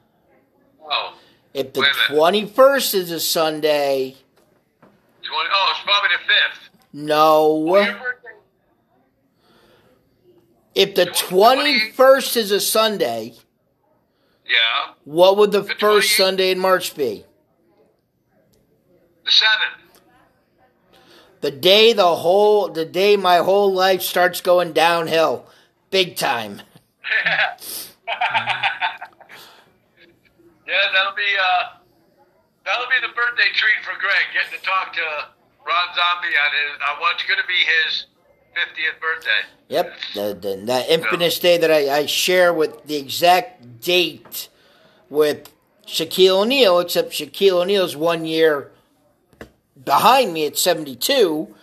[0.85, 1.15] Oh,
[1.55, 2.17] If the Wait a minute.
[2.19, 4.17] twenty first is a Sunday,
[4.81, 6.71] 20, oh, it's probably the fifth.
[6.93, 7.87] no.
[10.75, 13.35] If the twenty first is a Sunday,
[14.47, 16.17] Yeah, what would the The first 28th?
[16.17, 17.25] Sunday in March be?
[19.25, 20.01] the seventh.
[21.43, 25.47] The day the whole the day my whole life starts going downhill,
[25.91, 26.63] big time.
[27.25, 27.57] yeah,
[30.67, 31.79] that'll be uh,
[32.65, 35.01] that'll be the birthday treat for Greg, getting to talk to
[35.67, 38.07] Ron Zombie on his on what's going to be his
[38.55, 39.43] fiftieth birthday.
[39.69, 44.49] Yep, the, the, that infamous day that I, I share with the exact date
[45.09, 45.53] with
[45.87, 48.71] Shaquille O'Neal, except Shaquille O'Neal's one year
[49.83, 51.55] behind me at 72,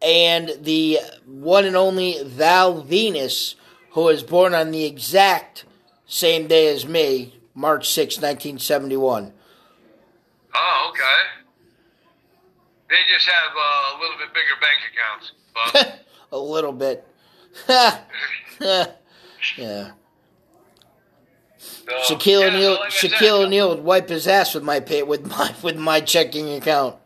[0.00, 3.54] and the one and only Val Venis,
[3.90, 5.64] who was born on the exact
[6.06, 9.32] same day as me, March 6, 1971.
[10.54, 11.02] Oh, okay.
[12.88, 17.06] They just have uh, a little bit bigger bank accounts, but A little bit.
[17.68, 17.98] yeah.
[19.56, 19.92] so,
[22.04, 25.76] Shaquille yeah, O'Neal, Shaquille O'Neal would wipe his ass with my pay with my with
[25.76, 26.96] my checking account.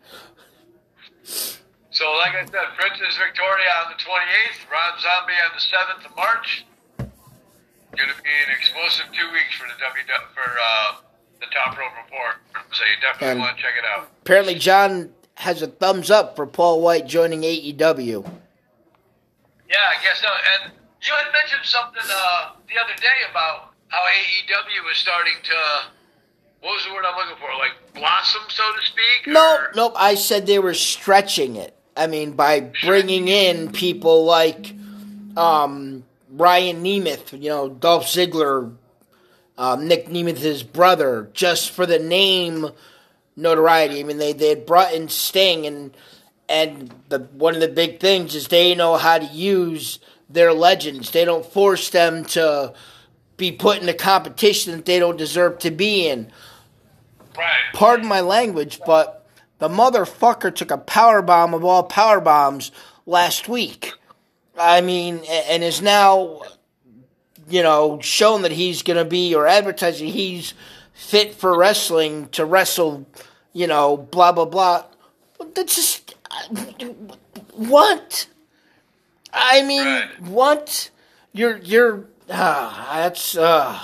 [1.25, 6.17] So, like I said, Princess Victoria on the 28th, Ron Zombie on the 7th of
[6.17, 6.65] March.
[6.99, 10.03] Going to be an explosive two weeks for the W
[10.35, 10.97] for uh,
[11.41, 12.37] the Top Rope Report.
[12.73, 14.09] So you definitely And- want to check it out.
[14.23, 18.25] Apparently, John has a thumbs up for Paul White joining AEW.
[19.73, 20.29] Yeah, I guess so.
[20.29, 25.89] And you had mentioned something uh, the other day about how AEW is starting to.
[26.61, 27.49] What was the word I'm looking for?
[27.59, 29.35] Like blossom, so to speak.
[29.35, 29.95] Or- nope.
[29.97, 31.75] I said they were stretching it.
[31.97, 34.73] I mean, by bringing in people like
[35.37, 38.75] um, Ryan Nemeth, you know, Dolph Ziggler,
[39.59, 42.69] um, Nick Nemeth, his brother, just for the name
[43.37, 44.01] notoriety.
[44.01, 45.97] I mean, they they had brought in Sting, and
[46.53, 49.99] and the one of the big things is they know how to use
[50.29, 51.11] their legends.
[51.11, 52.75] They don't force them to
[53.39, 56.31] be put in a competition that they don't deserve to be in
[57.37, 57.73] Right.
[57.73, 59.27] pardon my language, but
[59.59, 62.71] the motherfucker took a power bomb of all power bombs
[63.07, 63.95] last week.
[64.59, 66.43] I mean, and is now,
[67.49, 70.53] you know, shown that he's going to be or advertising he's
[70.93, 73.07] fit for wrestling to wrestle,
[73.55, 74.85] you know, blah blah blah.
[75.55, 76.02] That's just
[77.55, 78.27] what.
[79.33, 80.21] I mean, Right.
[80.23, 80.91] what?
[81.33, 83.79] You're you're ah, that's uh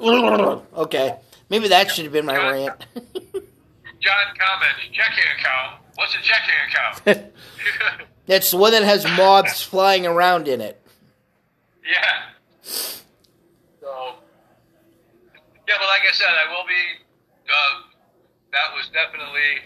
[0.00, 1.16] okay.
[1.50, 2.74] Maybe that should have been my rant.
[4.00, 5.80] John comments, checking account.
[5.96, 7.32] What's a checking account?
[8.26, 10.80] That's the one that has moths flying around in it.
[11.82, 12.28] yeah.
[12.62, 14.14] So,
[15.66, 17.02] yeah, but like I said, I will be.
[17.48, 17.82] Uh,
[18.52, 19.64] that was definitely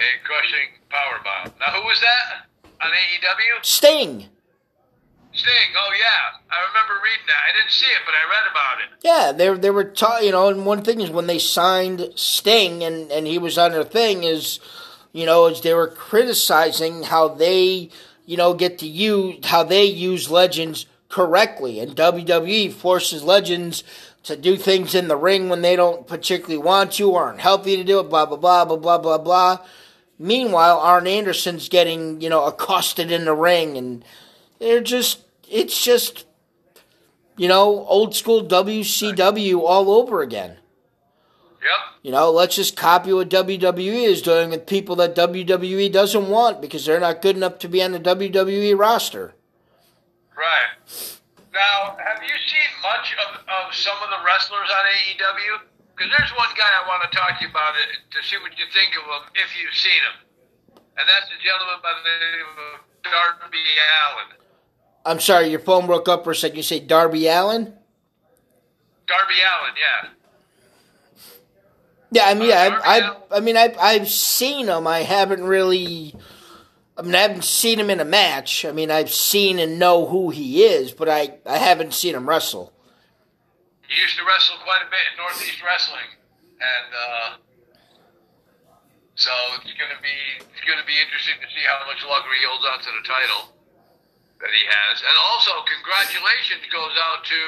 [0.00, 1.52] a crushing power bomb.
[1.60, 2.46] Now, who was that
[2.80, 3.64] on AEW?
[3.64, 4.26] Sting.
[5.32, 5.70] Sting.
[5.78, 7.42] Oh yeah, I remember reading that.
[7.48, 8.88] I didn't see it, but I read about it.
[9.02, 12.82] Yeah, they they were ta- you know, and one thing is when they signed Sting
[12.82, 14.58] and and he was on their thing is,
[15.12, 17.90] you know, is they were criticizing how they
[18.26, 23.84] you know get to use how they use legends correctly, and WWE forces legends
[24.24, 27.76] to do things in the ring when they don't particularly want to or aren't healthy
[27.76, 28.10] to do it.
[28.10, 29.58] Blah blah blah blah blah blah blah.
[30.20, 34.04] Meanwhile, Arn Anderson's getting you know accosted in the ring, and
[34.58, 36.26] they're just it's just
[37.40, 40.58] you know, old school WCW all over again.
[41.62, 42.02] Yep.
[42.02, 46.60] You know, let's just copy what WWE is doing with people that WWE doesn't want
[46.60, 49.32] because they're not good enough to be on the WWE roster.
[50.36, 51.18] Right.
[51.54, 55.69] Now, have you seen much of, of some of the wrestlers on AEW?
[56.00, 58.56] Because there's one guy I want to talk to you about it to see what
[58.56, 60.24] you think of him if you've seen him,
[60.96, 63.58] and that's a gentleman by the name of Darby
[64.08, 64.38] Allin.
[65.04, 66.56] I'm sorry, your phone broke up for a second.
[66.56, 67.74] You say Darby Allin?
[69.06, 70.08] Darby Allin, yeah.
[72.12, 73.16] Yeah, I mean, yeah, I, Allin?
[73.30, 74.86] I, I mean, I, I've seen him.
[74.86, 76.14] I haven't really.
[76.96, 78.64] I mean, I haven't seen him in a match.
[78.64, 82.26] I mean, I've seen and know who he is, but I, I haven't seen him
[82.26, 82.72] wrestle.
[83.90, 86.06] He used to wrestle quite a bit in Northeast Wrestling,
[86.62, 87.28] and uh,
[89.18, 92.62] so it's gonna be it's gonna be interesting to see how much longer he holds
[92.70, 93.50] on to the title
[94.38, 95.02] that he has.
[95.02, 97.42] And also, congratulations goes out to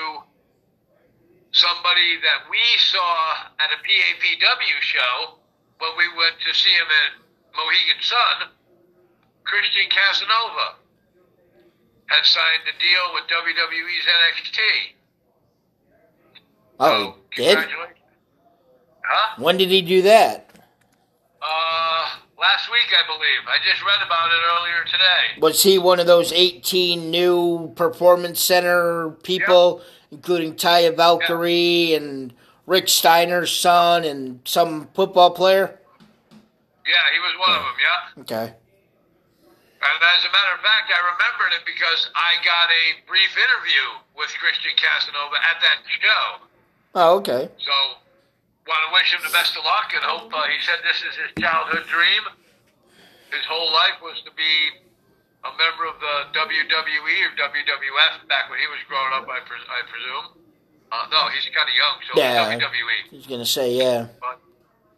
[1.55, 5.39] somebody that we saw at a PAPW show
[5.79, 7.23] when we went to see him at
[7.55, 8.51] Mohegan Sun,
[9.47, 10.83] Christian Casanova,
[12.11, 14.99] had signed a deal with WWE's NXT.
[16.83, 17.59] Oh, So, he did?
[19.05, 19.43] Huh?
[19.43, 20.51] When did he do that?
[21.41, 22.09] Uh,
[22.39, 23.43] last week, I believe.
[23.47, 25.41] I just read about it earlier today.
[25.41, 29.81] Was he one of those 18 new performance center people,
[30.11, 32.35] including Taya Valkyrie and
[32.67, 35.79] Rick Steiner's son and some football player?
[36.85, 38.23] Yeah, he was one of them, yeah.
[38.23, 38.55] Okay.
[39.83, 43.85] And as a matter of fact, I remembered it because I got a brief interview
[44.19, 46.47] with Christian Casanova at that show.
[46.95, 47.49] Oh, okay.
[47.59, 47.75] So,
[48.69, 51.15] want to wish him the best of luck and hope uh, he said this is
[51.17, 52.23] his childhood dream.
[53.33, 54.53] His whole life was to be
[55.43, 59.67] a member of the WWE or WWF back when he was growing up, I, pres-
[59.67, 60.39] I presume.
[60.93, 62.61] Uh, no, he's kind of young, so Yeah.
[62.61, 63.17] WWE.
[63.17, 64.07] Was gonna say yeah.
[64.21, 64.39] But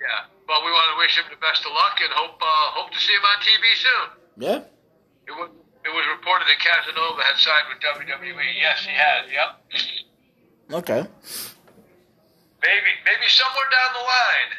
[0.02, 2.90] yeah, but we want to wish him the best of luck and hope uh, hope
[2.92, 4.06] to see him on TV soon.
[4.42, 4.60] Yeah.
[5.30, 5.48] It was,
[5.86, 8.44] it was reported that Casanova had signed with WWE.
[8.58, 9.30] Yes, he has.
[9.30, 10.82] Yep.
[10.82, 11.06] Okay.
[12.64, 14.50] Maybe maybe somewhere down the line,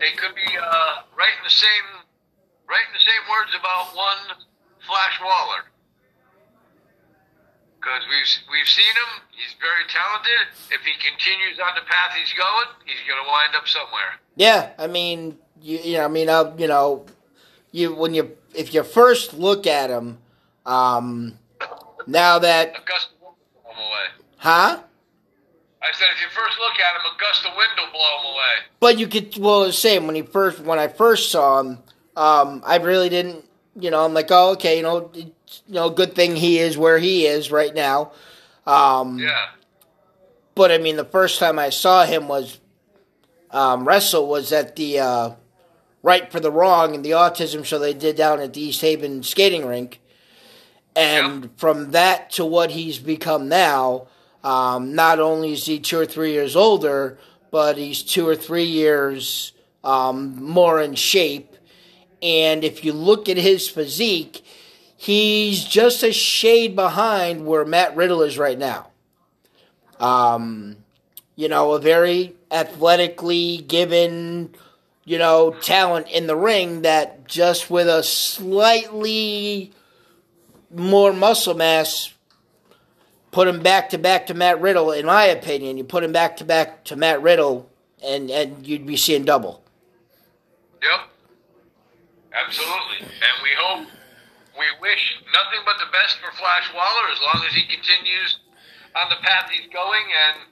[0.00, 1.86] they could be uh, writing the same
[2.64, 4.40] writing the same words about one
[4.88, 5.68] Flash Waller.
[7.76, 9.22] Because we've we've seen him.
[9.30, 10.48] He's very talented.
[10.72, 14.18] If he continues on the path he's going, he's going to wind up somewhere.
[14.34, 14.70] Yeah.
[14.78, 17.06] I mean, you, you know, I mean, uh, you know,
[17.72, 20.18] you when you if you first look at him,
[20.66, 21.38] um,
[22.06, 24.06] now that Augusta will blow him away.
[24.38, 24.80] huh?
[25.80, 28.34] I said, if you first look at him, a gust of wind will blow him
[28.34, 28.66] away.
[28.80, 31.78] But you could well the same when he first when I first saw him,
[32.16, 33.44] um, I really didn't
[33.80, 35.32] you know, I'm like, oh okay, you know you
[35.68, 38.12] know, good thing he is where he is right now.
[38.66, 39.46] Um Yeah.
[40.54, 42.58] but I mean the first time I saw him was
[43.50, 45.30] um wrestle was at the uh
[46.02, 49.22] right for the wrong and the autism show they did down at the East Haven
[49.22, 50.00] skating rink.
[50.96, 54.08] And from that to what he's become now,
[54.44, 57.18] um, not only is he two or three years older,
[57.50, 59.52] but he's two or three years
[59.84, 61.56] um, more in shape.
[62.22, 64.44] And if you look at his physique,
[64.96, 68.88] he's just a shade behind where Matt Riddle is right now.
[70.00, 70.76] Um,
[71.36, 74.54] you know, a very athletically given,
[75.04, 79.72] you know, talent in the ring that just with a slightly
[80.70, 82.12] more muscle mass
[83.30, 85.76] put him back to back to Matt Riddle, in my opinion.
[85.76, 87.68] You put him back to back to Matt Riddle,
[88.04, 89.62] and, and you'd be seeing double.
[90.82, 91.00] Yep.
[92.32, 93.02] Absolutely.
[93.02, 93.88] And we hope,
[94.54, 98.38] we wish nothing but the best for Flash Waller as long as he continues
[98.94, 100.48] on the path he's going and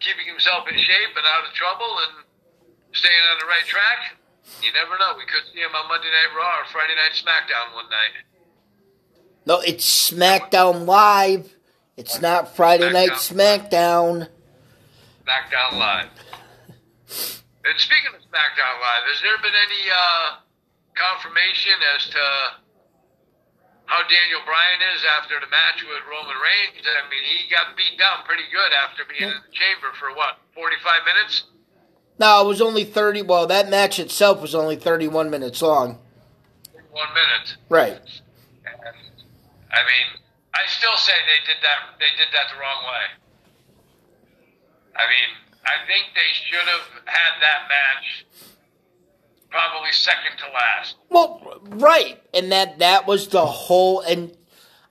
[0.00, 2.24] keeping himself in shape and out of trouble and
[2.92, 4.16] staying on the right track.
[4.62, 5.14] You never know.
[5.16, 8.16] We could see him on Monday Night Raw or Friday Night SmackDown one night.
[9.46, 11.54] No, it's SmackDown Live.
[12.00, 14.24] It's not Friday Night SmackDown.
[15.20, 16.08] SmackDown Live.
[17.60, 20.40] And speaking of SmackDown Live, has there been any uh,
[20.96, 22.24] confirmation as to
[23.84, 26.80] how Daniel Bryan is after the match with Roman Reigns?
[26.88, 30.40] I mean, he got beat down pretty good after being in the chamber for what,
[30.56, 31.52] 45 minutes?
[32.18, 33.28] No, it was only 30.
[33.28, 35.98] Well, that match itself was only 31 minutes long.
[36.92, 37.60] One minute.
[37.68, 38.00] Right.
[38.64, 38.96] And,
[39.68, 40.20] I mean,
[40.54, 41.98] I still say they did that.
[41.98, 43.06] They did that the wrong way.
[44.96, 45.30] I mean,
[45.64, 48.26] I think they should have had that match
[49.50, 50.96] probably second to last.
[51.08, 54.00] Well, right, and that that was the whole.
[54.00, 54.36] And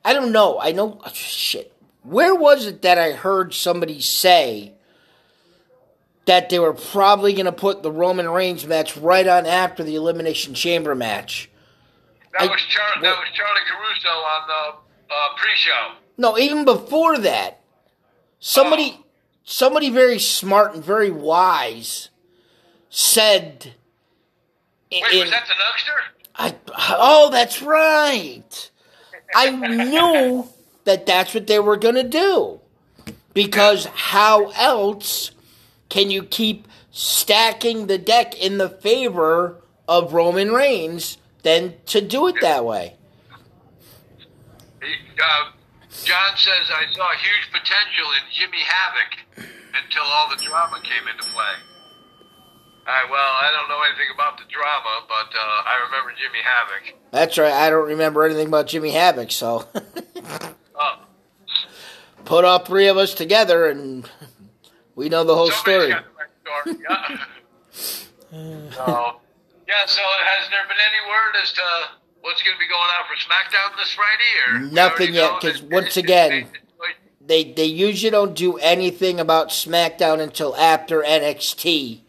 [0.05, 0.59] I don't know.
[0.59, 1.73] I know shit.
[2.03, 4.73] Where was it that I heard somebody say
[6.25, 9.95] that they were probably going to put the Roman Reigns match right on after the
[9.95, 11.49] Elimination Chamber match?
[12.33, 15.93] That I- was Char- that was Charly Caruso on the uh, pre-show.
[16.17, 17.61] No, even before that,
[18.39, 19.03] somebody,
[19.43, 22.09] somebody very smart and very wise
[22.89, 23.73] said.
[24.91, 26.19] Wait, in- was that the Nugster?
[26.35, 26.55] I
[26.97, 28.71] oh, that's right.
[29.35, 30.47] I knew
[30.85, 32.59] that that's what they were going to do.
[33.33, 35.31] Because how else
[35.89, 39.57] can you keep stacking the deck in the favor
[39.87, 42.95] of Roman Reigns than to do it that way?
[44.81, 45.51] He, uh,
[46.03, 49.47] John says I saw huge potential in Jimmy Havoc
[49.83, 51.55] until all the drama came into play.
[52.87, 56.39] All right, well, I don't know anything about the drama, but uh, I remember Jimmy
[56.43, 56.95] Havoc.
[57.11, 57.53] That's right.
[57.53, 59.67] I don't remember anything about Jimmy Havoc, so.
[60.81, 60.99] Oh,
[62.25, 64.09] put all three of us together, and
[64.95, 66.03] we know the whole Somebody's story.
[66.17, 66.29] right
[66.63, 66.77] story.
[66.89, 67.17] Yeah.
[68.71, 69.15] so,
[69.67, 69.85] yeah.
[69.85, 71.61] So, has there been any word as to
[72.21, 74.67] what's going to be going on for SmackDown this Friday?
[74.67, 76.49] Or Nothing yet, know 'cause that- once again-
[77.21, 82.01] They they usually don't do anything about SmackDown until after NXT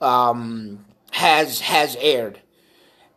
[0.00, 2.40] um, has has aired.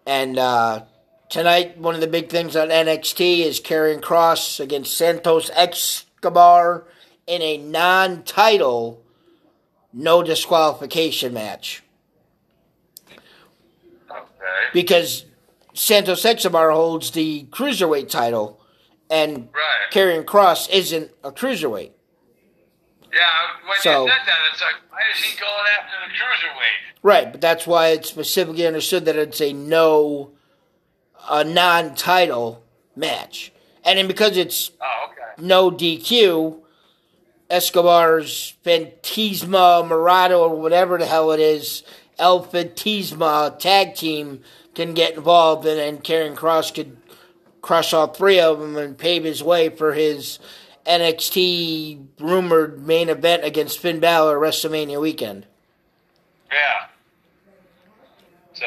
[0.06, 0.84] And uh,
[1.30, 6.86] tonight, one of the big things on NXT is Karrion Kross against Santos Escobar
[7.26, 9.02] in a non-title,
[9.92, 11.82] no disqualification match
[14.12, 14.20] Okay.
[14.74, 15.26] because
[15.84, 18.60] Santos Escobar holds the cruiserweight title,
[19.10, 20.26] and Right.
[20.26, 21.92] Kross isn't a cruiserweight.
[23.14, 23.30] Yeah.
[23.66, 27.00] When So- you said that, it's like, why is he going after the cruiserweight?
[27.02, 30.32] Right, but that's why it's specifically understood that it's a no,
[31.30, 32.62] a non-title
[32.98, 33.54] match,
[33.86, 35.42] and then because it's Oh, okay.
[35.42, 36.62] no DQ,
[37.50, 41.84] Escobar's Fantasma Morado or whatever the hell it is,
[42.20, 44.44] El Fantasma tag team
[44.76, 46.98] can get involved, and then Karrion Kross could
[47.62, 50.40] crush all three of them and pave his way for his
[50.86, 55.46] NXT rumored main event against Finn Balor WrestleMania weekend.
[56.52, 56.88] Yeah.
[58.54, 58.66] So,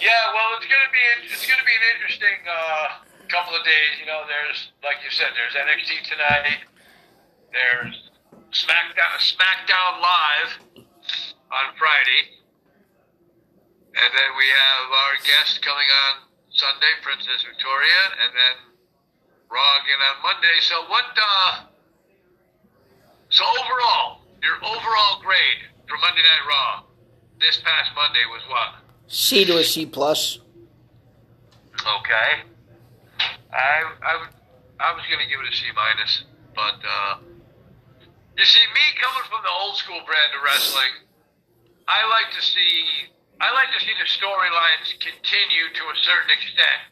[0.00, 3.98] yeah, well, it's gonna be it's gonna be an interesting uh, couple of days.
[4.00, 6.62] You know, there's like you said, there's NXT tonight.
[7.52, 8.10] There's
[8.52, 10.50] SmackDown SmackDown Live
[11.50, 12.37] on Friday,
[13.98, 18.56] and then we have our guest coming on Sunday, Princess Victoria, and then
[19.50, 20.56] Raw again on Monday.
[20.60, 21.08] So what?
[21.16, 21.66] Uh,
[23.30, 26.82] so overall, your overall grade for Monday Night Raw
[27.40, 28.82] this past Monday was what?
[29.08, 30.38] C to a C plus.
[31.78, 32.44] Okay.
[33.50, 34.32] I I would
[34.78, 36.24] I was gonna give it a C minus,
[36.54, 37.18] but uh,
[38.36, 40.94] you see, me coming from the old school brand of wrestling,
[41.88, 46.90] I like to see I like to see the storylines continue to a certain extent.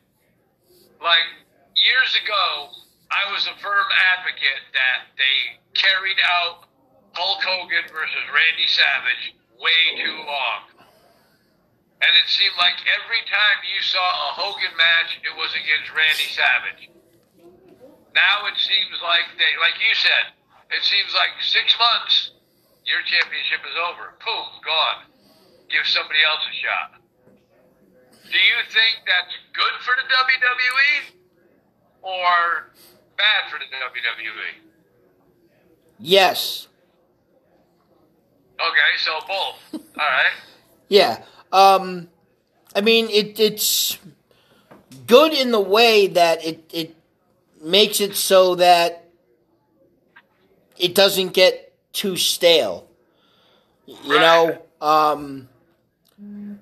[1.02, 1.26] Like
[1.74, 2.70] years ago,
[3.10, 6.70] I was a firm advocate that they carried out
[7.18, 10.70] Hulk Hogan versus Randy Savage way too long.
[11.98, 16.30] And it seemed like every time you saw a Hogan match, it was against Randy
[16.30, 16.82] Savage.
[18.14, 20.30] Now it seems like they, like you said,
[20.70, 22.38] it seems like six months,
[22.86, 24.14] your championship is over.
[24.22, 25.15] Boom, gone.
[25.68, 27.00] Give somebody else a shot.
[28.30, 31.16] Do you think that's good for the WWE
[32.02, 32.70] or
[33.16, 33.64] bad for the?
[33.64, 34.66] WWE?
[35.98, 36.68] Yes.
[38.54, 39.58] Okay, so both.
[39.98, 40.32] All right.
[40.88, 41.22] Yeah.
[41.52, 42.08] Um,
[42.74, 43.98] I mean, it, it's
[45.06, 46.96] good in the way that it, it
[47.62, 49.08] makes it so that
[50.76, 52.88] it doesn't get too stale.
[53.86, 55.48] You know, um,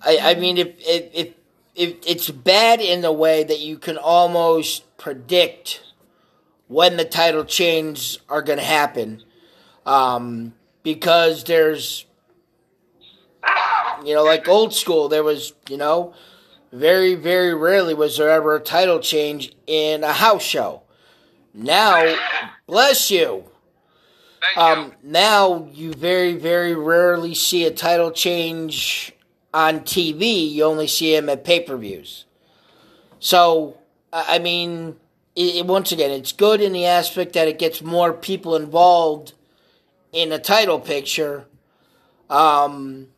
[0.04, 1.34] I, I mean, if, if, if,
[1.74, 5.82] if it's bad in the way that you can almost predict
[6.68, 9.22] when the title changes are going to happen.
[9.86, 12.06] Um, because there's
[14.04, 16.14] you know, like old school, there was, you know,
[16.72, 20.82] very, very rarely was there ever a title change in a house show.
[21.52, 22.16] Now,
[22.66, 23.44] bless you.
[24.40, 24.92] Thank Um, you.
[25.10, 29.13] now you very, very rarely see a title change
[29.54, 30.50] on TV.
[30.52, 32.26] You only see them at pay per views.
[33.20, 33.78] So,
[34.12, 34.96] I mean,
[35.34, 39.32] it, it- once again, it's good in the aspect that it gets more people involved
[40.12, 41.46] in a title picture.
[42.28, 43.08] Um,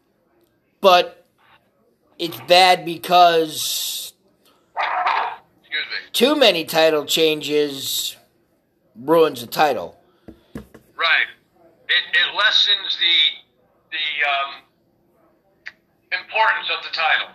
[0.81, 1.25] but
[2.19, 4.13] it's bad because
[4.75, 6.11] Excuse me.
[6.13, 8.17] too many title changes
[8.95, 9.99] ruins the title.
[10.97, 11.27] Right.
[11.89, 13.17] It, it lessens the
[13.93, 14.63] the um,
[16.13, 17.29] importance of the title.